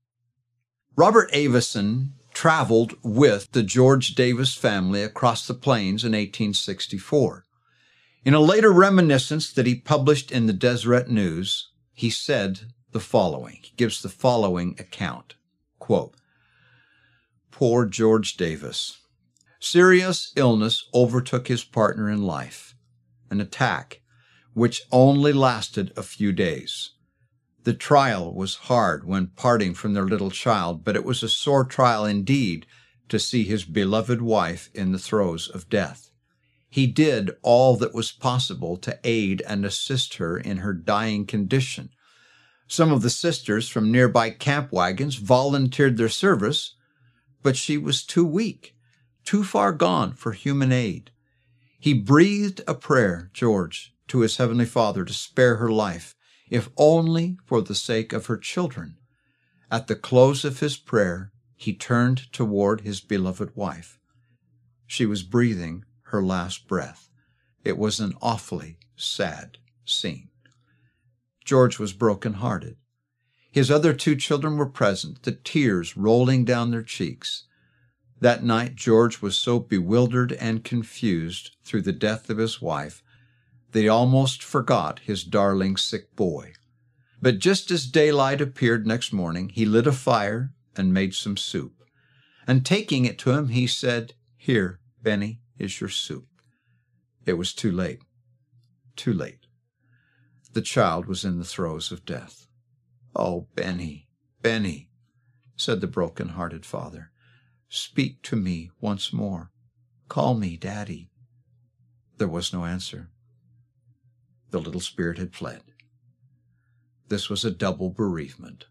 Robert 0.96 1.30
Avison 1.32 2.14
traveled 2.32 2.94
with 3.02 3.50
the 3.52 3.62
George 3.62 4.14
Davis 4.14 4.54
family 4.54 5.02
across 5.02 5.46
the 5.46 5.54
plains 5.54 6.04
in 6.04 6.12
1864. 6.12 7.44
In 8.24 8.34
a 8.34 8.40
later 8.40 8.72
reminiscence 8.72 9.52
that 9.52 9.66
he 9.66 9.74
published 9.74 10.30
in 10.30 10.46
the 10.46 10.52
Deseret 10.52 11.08
News, 11.08 11.70
he 11.92 12.10
said 12.10 12.72
the 12.92 13.00
following. 13.00 13.60
He 13.62 13.72
gives 13.76 14.02
the 14.02 14.08
following 14.08 14.76
account. 14.78 15.34
Quote, 15.78 16.14
Poor 17.50 17.86
George 17.86 18.36
Davis. 18.36 18.98
Serious 19.66 20.30
illness 20.36 20.84
overtook 20.92 21.48
his 21.48 21.64
partner 21.64 22.10
in 22.10 22.22
life, 22.22 22.74
an 23.30 23.40
attack 23.40 24.02
which 24.52 24.82
only 24.92 25.32
lasted 25.32 25.90
a 25.96 26.02
few 26.02 26.32
days. 26.32 26.90
The 27.62 27.72
trial 27.72 28.34
was 28.34 28.66
hard 28.68 29.06
when 29.06 29.28
parting 29.28 29.72
from 29.72 29.94
their 29.94 30.04
little 30.04 30.30
child, 30.30 30.84
but 30.84 30.96
it 30.96 31.04
was 31.04 31.22
a 31.22 31.30
sore 31.30 31.64
trial 31.64 32.04
indeed 32.04 32.66
to 33.08 33.18
see 33.18 33.44
his 33.44 33.64
beloved 33.64 34.20
wife 34.20 34.68
in 34.74 34.92
the 34.92 34.98
throes 34.98 35.48
of 35.48 35.70
death. 35.70 36.10
He 36.68 36.86
did 36.86 37.30
all 37.40 37.78
that 37.78 37.94
was 37.94 38.12
possible 38.12 38.76
to 38.76 39.00
aid 39.02 39.42
and 39.48 39.64
assist 39.64 40.16
her 40.16 40.36
in 40.36 40.58
her 40.58 40.74
dying 40.74 41.24
condition. 41.24 41.88
Some 42.68 42.92
of 42.92 43.00
the 43.00 43.08
sisters 43.08 43.70
from 43.70 43.90
nearby 43.90 44.28
camp 44.28 44.72
wagons 44.72 45.14
volunteered 45.14 45.96
their 45.96 46.10
service, 46.10 46.76
but 47.42 47.56
she 47.56 47.78
was 47.78 48.04
too 48.04 48.26
weak, 48.26 48.73
too 49.24 49.44
far 49.44 49.72
gone 49.72 50.12
for 50.12 50.32
human 50.32 50.72
aid. 50.72 51.10
He 51.78 51.94
breathed 51.94 52.62
a 52.66 52.74
prayer, 52.74 53.30
George, 53.32 53.94
to 54.08 54.20
his 54.20 54.36
Heavenly 54.36 54.66
Father 54.66 55.04
to 55.04 55.12
spare 55.12 55.56
her 55.56 55.70
life, 55.70 56.14
if 56.50 56.68
only 56.76 57.38
for 57.44 57.60
the 57.60 57.74
sake 57.74 58.12
of 58.12 58.26
her 58.26 58.36
children. 58.36 58.96
At 59.70 59.86
the 59.86 59.96
close 59.96 60.44
of 60.44 60.60
his 60.60 60.76
prayer, 60.76 61.32
he 61.56 61.74
turned 61.74 62.32
toward 62.32 62.82
his 62.82 63.00
beloved 63.00 63.56
wife. 63.56 63.98
She 64.86 65.06
was 65.06 65.22
breathing 65.22 65.84
her 66.08 66.22
last 66.22 66.68
breath. 66.68 67.08
It 67.64 67.78
was 67.78 67.98
an 68.00 68.14
awfully 68.20 68.76
sad 68.96 69.58
scene. 69.84 70.28
George 71.44 71.78
was 71.78 71.92
broken-hearted. 71.92 72.76
His 73.50 73.70
other 73.70 73.92
two 73.92 74.16
children 74.16 74.56
were 74.56 74.68
present, 74.68 75.22
the 75.22 75.32
tears 75.32 75.96
rolling 75.96 76.44
down 76.44 76.70
their 76.70 76.82
cheeks. 76.82 77.44
That 78.20 78.44
night, 78.44 78.74
George 78.76 79.20
was 79.20 79.36
so 79.36 79.58
bewildered 79.58 80.32
and 80.32 80.64
confused 80.64 81.56
through 81.64 81.82
the 81.82 81.92
death 81.92 82.30
of 82.30 82.38
his 82.38 82.62
wife 82.62 83.02
that 83.72 83.80
he 83.80 83.88
almost 83.88 84.42
forgot 84.42 85.00
his 85.00 85.24
darling 85.24 85.76
sick 85.76 86.14
boy. 86.14 86.52
But 87.20 87.38
just 87.38 87.70
as 87.70 87.86
daylight 87.86 88.40
appeared 88.40 88.86
next 88.86 89.12
morning, 89.12 89.48
he 89.48 89.64
lit 89.64 89.86
a 89.86 89.92
fire 89.92 90.52
and 90.76 90.94
made 90.94 91.14
some 91.14 91.36
soup. 91.36 91.82
And 92.46 92.64
taking 92.64 93.04
it 93.04 93.18
to 93.20 93.30
him, 93.30 93.48
he 93.48 93.66
said, 93.66 94.14
Here, 94.36 94.80
Benny, 95.02 95.40
is 95.58 95.80
your 95.80 95.90
soup. 95.90 96.26
It 97.26 97.34
was 97.34 97.54
too 97.54 97.72
late. 97.72 98.00
Too 98.96 99.12
late. 99.12 99.46
The 100.52 100.62
child 100.62 101.06
was 101.06 101.24
in 101.24 101.38
the 101.38 101.44
throes 101.44 101.90
of 101.90 102.04
death. 102.04 102.46
Oh, 103.16 103.48
Benny, 103.54 104.08
Benny, 104.42 104.90
said 105.56 105.80
the 105.80 105.86
broken-hearted 105.86 106.66
father, 106.66 107.10
speak 107.74 108.22
to 108.22 108.36
me 108.36 108.70
once 108.80 109.12
more. 109.12 109.50
Call 110.08 110.34
me 110.34 110.56
Daddy. 110.56 111.10
There 112.18 112.28
was 112.28 112.52
no 112.52 112.64
answer 112.64 113.10
the 114.54 114.60
little 114.60 114.80
spirit 114.80 115.18
had 115.18 115.34
fled. 115.34 115.62
This 117.08 117.28
was 117.28 117.44
a 117.44 117.50
double 117.50 117.90
bereavement. 117.90 118.66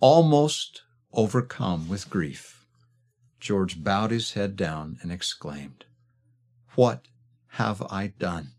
Almost 0.00 0.80
overcome 1.12 1.90
with 1.90 2.08
grief, 2.08 2.64
George 3.38 3.84
bowed 3.84 4.12
his 4.12 4.32
head 4.32 4.56
down 4.56 4.96
and 5.02 5.12
exclaimed, 5.12 5.84
What 6.74 7.08
have 7.48 7.82
I 7.82 8.14
done 8.18 8.52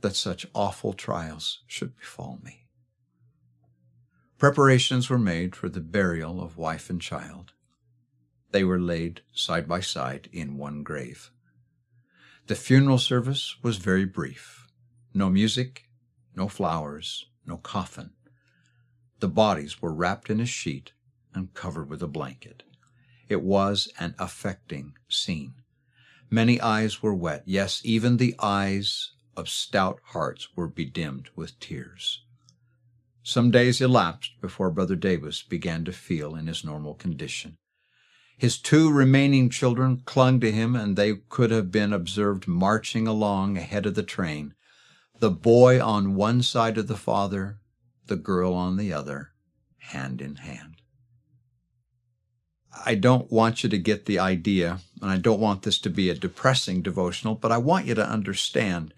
that 0.00 0.16
such 0.16 0.46
awful 0.54 0.94
trials 0.94 1.60
should 1.66 1.94
befall 1.98 2.38
me? 2.42 2.64
Preparations 4.38 5.10
were 5.10 5.18
made 5.18 5.54
for 5.54 5.68
the 5.68 5.82
burial 5.82 6.42
of 6.42 6.56
wife 6.56 6.88
and 6.88 6.98
child. 6.98 7.52
They 8.50 8.64
were 8.64 8.80
laid 8.80 9.22
side 9.32 9.68
by 9.68 9.80
side 9.80 10.28
in 10.32 10.56
one 10.56 10.82
grave. 10.82 11.30
The 12.46 12.54
funeral 12.54 12.98
service 12.98 13.56
was 13.62 13.76
very 13.76 14.04
brief 14.04 14.66
no 15.12 15.28
music, 15.28 15.88
no 16.36 16.48
flowers, 16.48 17.26
no 17.44 17.56
coffin. 17.56 18.10
The 19.18 19.28
bodies 19.28 19.82
were 19.82 19.92
wrapped 19.92 20.30
in 20.30 20.40
a 20.40 20.46
sheet 20.46 20.92
and 21.34 21.52
covered 21.54 21.90
with 21.90 22.02
a 22.02 22.08
blanket. 22.08 22.62
It 23.28 23.42
was 23.42 23.92
an 23.98 24.14
affecting 24.18 24.94
scene. 25.08 25.54
Many 26.30 26.60
eyes 26.60 27.02
were 27.02 27.14
wet. 27.14 27.42
Yes, 27.44 27.80
even 27.84 28.16
the 28.16 28.34
eyes 28.38 29.12
of 29.36 29.48
stout 29.48 30.00
hearts 30.06 30.48
were 30.56 30.68
bedimmed 30.68 31.28
with 31.36 31.58
tears. 31.60 32.22
Some 33.22 33.50
days 33.50 33.80
elapsed 33.80 34.40
before 34.40 34.70
Brother 34.70 34.96
Davis 34.96 35.42
began 35.42 35.84
to 35.84 35.92
feel 35.92 36.34
in 36.34 36.46
his 36.46 36.64
normal 36.64 36.94
condition. 36.94 37.56
His 38.40 38.56
two 38.56 38.90
remaining 38.90 39.50
children 39.50 40.00
clung 40.06 40.40
to 40.40 40.50
him, 40.50 40.74
and 40.74 40.96
they 40.96 41.16
could 41.28 41.50
have 41.50 41.70
been 41.70 41.92
observed 41.92 42.48
marching 42.48 43.06
along 43.06 43.58
ahead 43.58 43.84
of 43.84 43.94
the 43.94 44.02
train, 44.02 44.54
the 45.18 45.30
boy 45.30 45.78
on 45.78 46.14
one 46.14 46.42
side 46.42 46.78
of 46.78 46.86
the 46.86 46.96
father, 46.96 47.58
the 48.06 48.16
girl 48.16 48.54
on 48.54 48.78
the 48.78 48.94
other, 48.94 49.32
hand 49.76 50.22
in 50.22 50.36
hand. 50.36 50.76
I 52.86 52.94
don't 52.94 53.30
want 53.30 53.62
you 53.62 53.68
to 53.68 53.76
get 53.76 54.06
the 54.06 54.18
idea, 54.18 54.78
and 55.02 55.10
I 55.10 55.18
don't 55.18 55.38
want 55.38 55.60
this 55.60 55.78
to 55.80 55.90
be 55.90 56.08
a 56.08 56.14
depressing 56.14 56.80
devotional, 56.80 57.34
but 57.34 57.52
I 57.52 57.58
want 57.58 57.84
you 57.84 57.94
to 57.94 58.08
understand 58.08 58.94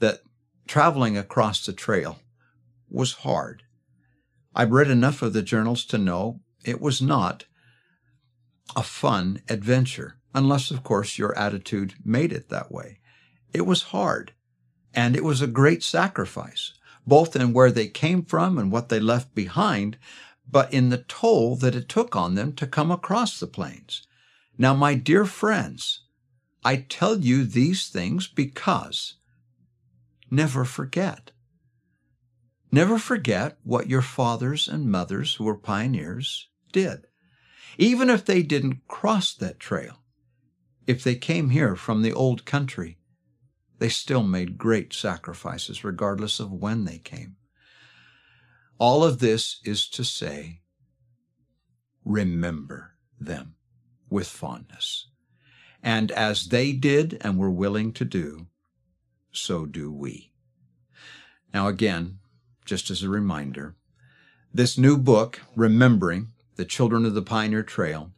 that 0.00 0.20
traveling 0.66 1.16
across 1.16 1.64
the 1.64 1.72
trail 1.72 2.18
was 2.90 3.14
hard. 3.24 3.62
I've 4.54 4.72
read 4.72 4.90
enough 4.90 5.22
of 5.22 5.32
the 5.32 5.40
journals 5.40 5.82
to 5.86 5.96
know 5.96 6.40
it 6.62 6.78
was 6.78 7.00
not 7.00 7.46
a 8.74 8.82
fun 8.82 9.42
adventure, 9.48 10.16
unless, 10.34 10.70
of 10.70 10.82
course, 10.82 11.18
your 11.18 11.36
attitude 11.38 11.94
made 12.04 12.32
it 12.32 12.48
that 12.48 12.72
way. 12.72 12.98
It 13.52 13.66
was 13.66 13.84
hard, 13.84 14.32
and 14.92 15.14
it 15.14 15.24
was 15.24 15.40
a 15.40 15.46
great 15.46 15.82
sacrifice, 15.82 16.72
both 17.06 17.36
in 17.36 17.52
where 17.52 17.70
they 17.70 17.86
came 17.86 18.24
from 18.24 18.58
and 18.58 18.72
what 18.72 18.88
they 18.88 19.00
left 19.00 19.34
behind, 19.34 19.96
but 20.50 20.72
in 20.72 20.88
the 20.88 21.04
toll 21.08 21.56
that 21.56 21.74
it 21.74 21.88
took 21.88 22.16
on 22.16 22.34
them 22.34 22.52
to 22.54 22.66
come 22.66 22.90
across 22.90 23.38
the 23.38 23.46
plains. 23.46 24.06
Now, 24.58 24.74
my 24.74 24.94
dear 24.94 25.24
friends, 25.24 26.02
I 26.64 26.76
tell 26.88 27.18
you 27.18 27.44
these 27.44 27.88
things 27.88 28.26
because 28.26 29.14
never 30.30 30.64
forget. 30.64 31.30
Never 32.72 32.98
forget 32.98 33.58
what 33.62 33.88
your 33.88 34.02
fathers 34.02 34.66
and 34.66 34.90
mothers 34.90 35.36
who 35.36 35.44
were 35.44 35.56
pioneers 35.56 36.48
did. 36.72 37.05
Even 37.78 38.08
if 38.08 38.24
they 38.24 38.42
didn't 38.42 38.86
cross 38.88 39.34
that 39.34 39.60
trail, 39.60 40.02
if 40.86 41.02
they 41.02 41.14
came 41.14 41.50
here 41.50 41.76
from 41.76 42.02
the 42.02 42.12
old 42.12 42.44
country, 42.44 42.98
they 43.78 43.88
still 43.88 44.22
made 44.22 44.56
great 44.56 44.92
sacrifices 44.92 45.84
regardless 45.84 46.40
of 46.40 46.52
when 46.52 46.84
they 46.84 46.98
came. 46.98 47.36
All 48.78 49.04
of 49.04 49.18
this 49.18 49.60
is 49.64 49.88
to 49.90 50.04
say, 50.04 50.60
remember 52.04 52.92
them 53.18 53.54
with 54.08 54.28
fondness. 54.28 55.08
And 55.82 56.10
as 56.10 56.48
they 56.48 56.72
did 56.72 57.18
and 57.20 57.38
were 57.38 57.50
willing 57.50 57.92
to 57.94 58.04
do, 58.04 58.46
so 59.32 59.66
do 59.66 59.92
we. 59.92 60.32
Now, 61.52 61.68
again, 61.68 62.18
just 62.64 62.90
as 62.90 63.02
a 63.02 63.08
reminder, 63.08 63.76
this 64.52 64.78
new 64.78 64.96
book, 64.96 65.42
Remembering 65.54 66.32
the 66.56 66.64
Children 66.64 67.04
of 67.04 67.14
the 67.14 67.22
Pioneer 67.22 67.62
Trail, 67.62 68.12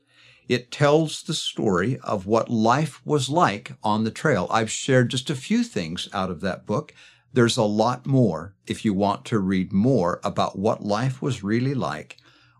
it 0.48 0.70
tells 0.70 1.22
the 1.22 1.34
story 1.34 1.98
of 2.02 2.26
what 2.26 2.48
life 2.48 3.04
was 3.04 3.28
like 3.28 3.72
on 3.82 4.04
the 4.04 4.10
trail. 4.10 4.46
I've 4.50 4.70
shared 4.70 5.10
just 5.10 5.28
a 5.28 5.34
few 5.34 5.62
things 5.62 6.08
out 6.12 6.30
of 6.30 6.40
that 6.40 6.64
book 6.64 6.94
there's 7.32 7.56
a 7.56 7.62
lot 7.62 8.06
more 8.06 8.54
if 8.66 8.84
you 8.84 8.94
want 8.94 9.24
to 9.26 9.38
read 9.38 9.72
more 9.72 10.20
about 10.24 10.58
what 10.58 10.84
life 10.84 11.20
was 11.20 11.44
really 11.44 11.74
like 11.74 12.16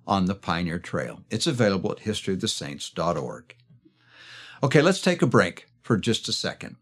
on 0.06 0.26
the 0.26 0.34
Pioneer 0.34 0.78
Trail. 0.78 1.24
It's 1.30 1.46
available 1.46 1.92
at 1.92 1.98
historyofthesaints.org. 1.98 3.56
Okay, 4.62 4.82
let's 4.82 5.00
take 5.00 5.22
a 5.22 5.26
break 5.26 5.68
for 5.82 5.96
just 5.96 6.28
a 6.28 6.32
second. 6.32 6.76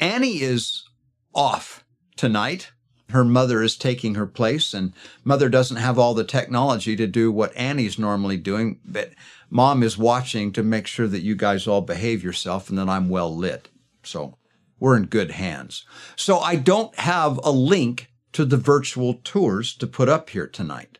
Annie 0.00 0.40
is 0.40 0.88
off 1.34 1.84
tonight. 2.16 2.72
Her 3.12 3.24
mother 3.24 3.62
is 3.62 3.76
taking 3.76 4.14
her 4.14 4.26
place, 4.26 4.74
and 4.74 4.92
mother 5.22 5.48
doesn't 5.48 5.76
have 5.76 5.98
all 5.98 6.14
the 6.14 6.24
technology 6.24 6.96
to 6.96 7.06
do 7.06 7.30
what 7.30 7.56
Annie's 7.56 7.98
normally 7.98 8.36
doing, 8.36 8.80
but 8.84 9.12
mom 9.50 9.82
is 9.82 9.98
watching 9.98 10.52
to 10.52 10.62
make 10.62 10.86
sure 10.86 11.06
that 11.06 11.22
you 11.22 11.34
guys 11.34 11.66
all 11.66 11.82
behave 11.82 12.24
yourself 12.24 12.68
and 12.68 12.78
that 12.78 12.88
I'm 12.88 13.08
well 13.08 13.34
lit. 13.34 13.68
So 14.02 14.38
we're 14.80 14.96
in 14.96 15.06
good 15.06 15.32
hands. 15.32 15.84
So 16.16 16.38
I 16.38 16.56
don't 16.56 16.98
have 16.98 17.38
a 17.44 17.50
link 17.50 18.10
to 18.32 18.44
the 18.44 18.56
virtual 18.56 19.20
tours 19.22 19.74
to 19.76 19.86
put 19.86 20.08
up 20.08 20.30
here 20.30 20.46
tonight. 20.46 20.98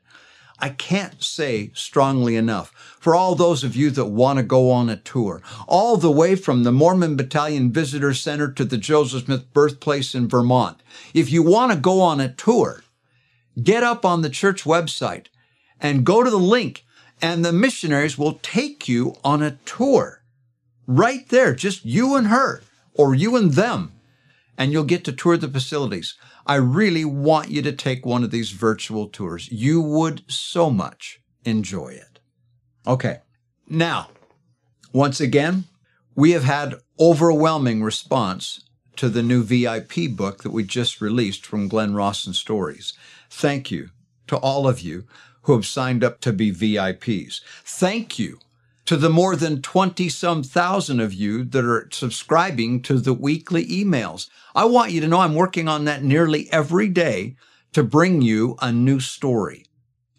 I 0.58 0.68
can't 0.68 1.22
say 1.22 1.70
strongly 1.74 2.36
enough 2.36 2.72
for 3.00 3.14
all 3.14 3.34
those 3.34 3.64
of 3.64 3.74
you 3.74 3.90
that 3.90 4.06
want 4.06 4.38
to 4.38 4.42
go 4.44 4.70
on 4.70 4.88
a 4.88 4.96
tour, 4.96 5.42
all 5.66 5.96
the 5.96 6.10
way 6.10 6.36
from 6.36 6.62
the 6.62 6.72
Mormon 6.72 7.16
Battalion 7.16 7.72
Visitor 7.72 8.14
Center 8.14 8.50
to 8.52 8.64
the 8.64 8.76
Joseph 8.76 9.24
Smith 9.24 9.52
birthplace 9.52 10.14
in 10.14 10.28
Vermont. 10.28 10.80
If 11.14 11.32
you 11.32 11.42
want 11.42 11.72
to 11.72 11.78
go 11.78 12.00
on 12.00 12.20
a 12.20 12.32
tour, 12.32 12.84
get 13.60 13.82
up 13.82 14.04
on 14.04 14.22
the 14.22 14.30
church 14.30 14.64
website 14.64 15.26
and 15.80 16.06
go 16.06 16.22
to 16.22 16.30
the 16.30 16.38
link, 16.38 16.84
and 17.20 17.44
the 17.44 17.52
missionaries 17.52 18.16
will 18.16 18.38
take 18.42 18.88
you 18.88 19.16
on 19.24 19.42
a 19.42 19.58
tour 19.64 20.22
right 20.86 21.28
there, 21.28 21.54
just 21.54 21.84
you 21.84 22.14
and 22.14 22.28
her 22.28 22.62
or 22.94 23.14
you 23.14 23.36
and 23.36 23.52
them, 23.52 23.92
and 24.56 24.72
you'll 24.72 24.84
get 24.84 25.04
to 25.04 25.12
tour 25.12 25.36
the 25.36 25.48
facilities. 25.48 26.14
I 26.46 26.56
really 26.56 27.04
want 27.04 27.50
you 27.50 27.62
to 27.62 27.72
take 27.72 28.04
one 28.04 28.24
of 28.24 28.30
these 28.30 28.50
virtual 28.50 29.08
tours. 29.08 29.50
You 29.50 29.80
would 29.80 30.22
so 30.30 30.70
much 30.70 31.20
enjoy 31.44 31.88
it. 31.88 32.20
Okay. 32.86 33.18
Now, 33.68 34.08
once 34.92 35.20
again, 35.20 35.64
we 36.14 36.32
have 36.32 36.44
had 36.44 36.74
overwhelming 36.98 37.82
response 37.82 38.64
to 38.96 39.08
the 39.08 39.22
new 39.22 39.42
VIP 39.42 40.10
book 40.14 40.42
that 40.42 40.50
we 40.50 40.64
just 40.64 41.00
released 41.00 41.46
from 41.46 41.68
Glenn 41.68 41.94
Rawson 41.94 42.34
Stories. 42.34 42.92
Thank 43.30 43.70
you 43.70 43.90
to 44.26 44.36
all 44.36 44.68
of 44.68 44.80
you 44.80 45.04
who 45.42 45.54
have 45.54 45.66
signed 45.66 46.04
up 46.04 46.20
to 46.20 46.32
be 46.32 46.52
VIPs. 46.52 47.40
Thank 47.64 48.18
you 48.18 48.38
to 48.84 48.96
the 48.96 49.10
more 49.10 49.36
than 49.36 49.62
20 49.62 50.08
some 50.08 50.42
thousand 50.42 51.00
of 51.00 51.14
you 51.14 51.44
that 51.44 51.64
are 51.64 51.88
subscribing 51.92 52.82
to 52.82 52.98
the 52.98 53.14
weekly 53.14 53.66
emails. 53.66 54.28
I 54.54 54.64
want 54.64 54.92
you 54.92 55.00
to 55.00 55.08
know 55.08 55.20
I'm 55.20 55.34
working 55.34 55.68
on 55.68 55.84
that 55.84 56.02
nearly 56.02 56.50
every 56.52 56.88
day 56.88 57.36
to 57.72 57.82
bring 57.82 58.22
you 58.22 58.56
a 58.60 58.72
new 58.72 59.00
story. 59.00 59.66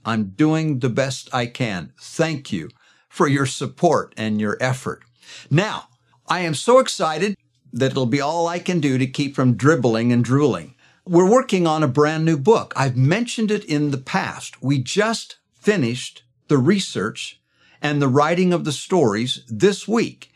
I'm 0.06 0.30
doing 0.30 0.80
the 0.80 0.90
best 0.90 1.34
I 1.34 1.46
can. 1.46 1.94
Thank 2.00 2.52
you 2.52 2.70
for 3.10 3.28
your 3.28 3.46
support 3.46 4.14
and 4.18 4.40
your 4.42 4.58
effort. 4.60 5.04
Now, 5.50 5.88
I 6.28 6.40
am 6.40 6.54
so 6.54 6.80
excited 6.80 7.36
that 7.72 7.92
it'll 7.92 8.06
be 8.06 8.22
all 8.22 8.48
I 8.48 8.60
can 8.60 8.80
do 8.80 8.98
to 8.98 9.08
keep 9.08 9.36
from 9.36 9.56
dribbling 9.56 10.12
and 10.12 10.24
drooling. 10.24 10.76
We're 11.06 11.30
working 11.30 11.68
on 11.68 11.84
a 11.84 11.88
brand 11.88 12.24
new 12.24 12.38
book. 12.38 12.74
I've 12.76 12.96
mentioned 12.96 13.52
it 13.52 13.66
in 13.66 13.92
the 13.92 13.98
past. 13.98 14.62
We 14.62 14.80
just 14.80 15.38
finished 15.54 16.24
the 16.48 16.58
research 16.58 17.42
and 17.84 18.02
the 18.02 18.08
writing 18.08 18.54
of 18.54 18.64
the 18.64 18.72
stories 18.72 19.44
this 19.48 19.88
week. 19.88 20.32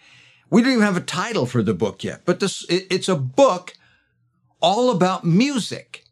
We 0.50 0.62
don't 0.62 0.74
even 0.74 0.84
have 0.84 0.98
a 0.98 1.02
title 1.02 1.46
for 1.46 1.64
the 1.64 1.74
book 1.74 2.04
yet, 2.04 2.22
but 2.26 2.40
this, 2.40 2.66
it, 2.70 2.86
it's 2.92 3.10
a 3.10 3.16
book 3.16 3.74
all 4.62 4.92
about 4.92 5.26
music. 5.26 6.04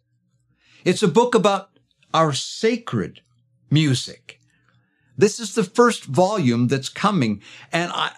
It's 0.86 1.04
a 1.04 1.08
book 1.08 1.36
about 1.36 1.70
our 2.14 2.32
sacred 2.32 3.22
music. 3.70 4.40
This 5.18 5.40
is 5.40 5.56
the 5.56 5.64
first 5.64 6.06
volume 6.06 6.68
that's 6.68 6.90
coming. 6.90 7.42
And 7.72 7.92
I, 7.94 8.14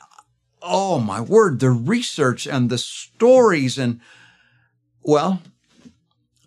oh 0.62 1.00
my 1.00 1.22
word, 1.22 1.60
the 1.60 1.72
research 1.72 2.46
and 2.48 2.70
the 2.70 2.78
stories 2.78 3.78
and, 3.78 4.00
well, 5.02 5.42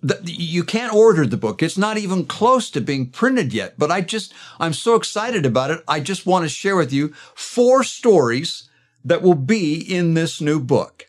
the, 0.03 0.21
you 0.25 0.65
can't 0.65 0.95
order 0.95 1.27
the 1.27 1.37
book. 1.37 1.63
It's 1.63 1.79
not 1.79 1.99
even 1.99 2.25
close 2.25 2.71
to 2.71 2.81
being 2.81 3.11
printed 3.11 3.53
yet, 3.53 3.75
but 3.79 3.91
I 3.91 4.01
just, 4.01 4.33
I'm 4.59 4.73
so 4.73 4.95
excited 4.95 5.45
about 5.45 5.71
it. 5.71 5.83
I 5.87 6.01
just 6.01 6.27
want 6.27 6.45
to 6.45 6.49
share 6.49 6.77
with 6.77 6.93
you 6.93 7.13
four 7.35 7.85
stories 7.85 8.69
that 9.05 9.23
will 9.23 9.35
be 9.35 9.75
in 9.77 10.15
this 10.15 10.41
new 10.41 10.61
book. 10.61 11.07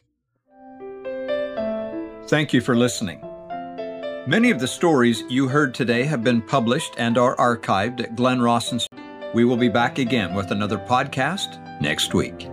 Thank 2.27 2.53
you 2.53 2.61
for 2.61 2.75
listening. 2.75 3.21
Many 4.27 4.51
of 4.51 4.59
the 4.59 4.67
stories 4.67 5.23
you 5.29 5.47
heard 5.47 5.73
today 5.73 6.03
have 6.03 6.23
been 6.23 6.41
published 6.41 6.93
and 6.97 7.17
are 7.17 7.35
archived 7.37 8.01
at 8.01 8.15
Glenn 8.15 8.41
Rawson's. 8.41 8.87
We 9.33 9.45
will 9.45 9.57
be 9.57 9.69
back 9.69 9.97
again 9.97 10.35
with 10.35 10.51
another 10.51 10.77
podcast 10.77 11.81
next 11.81 12.13
week. 12.13 12.50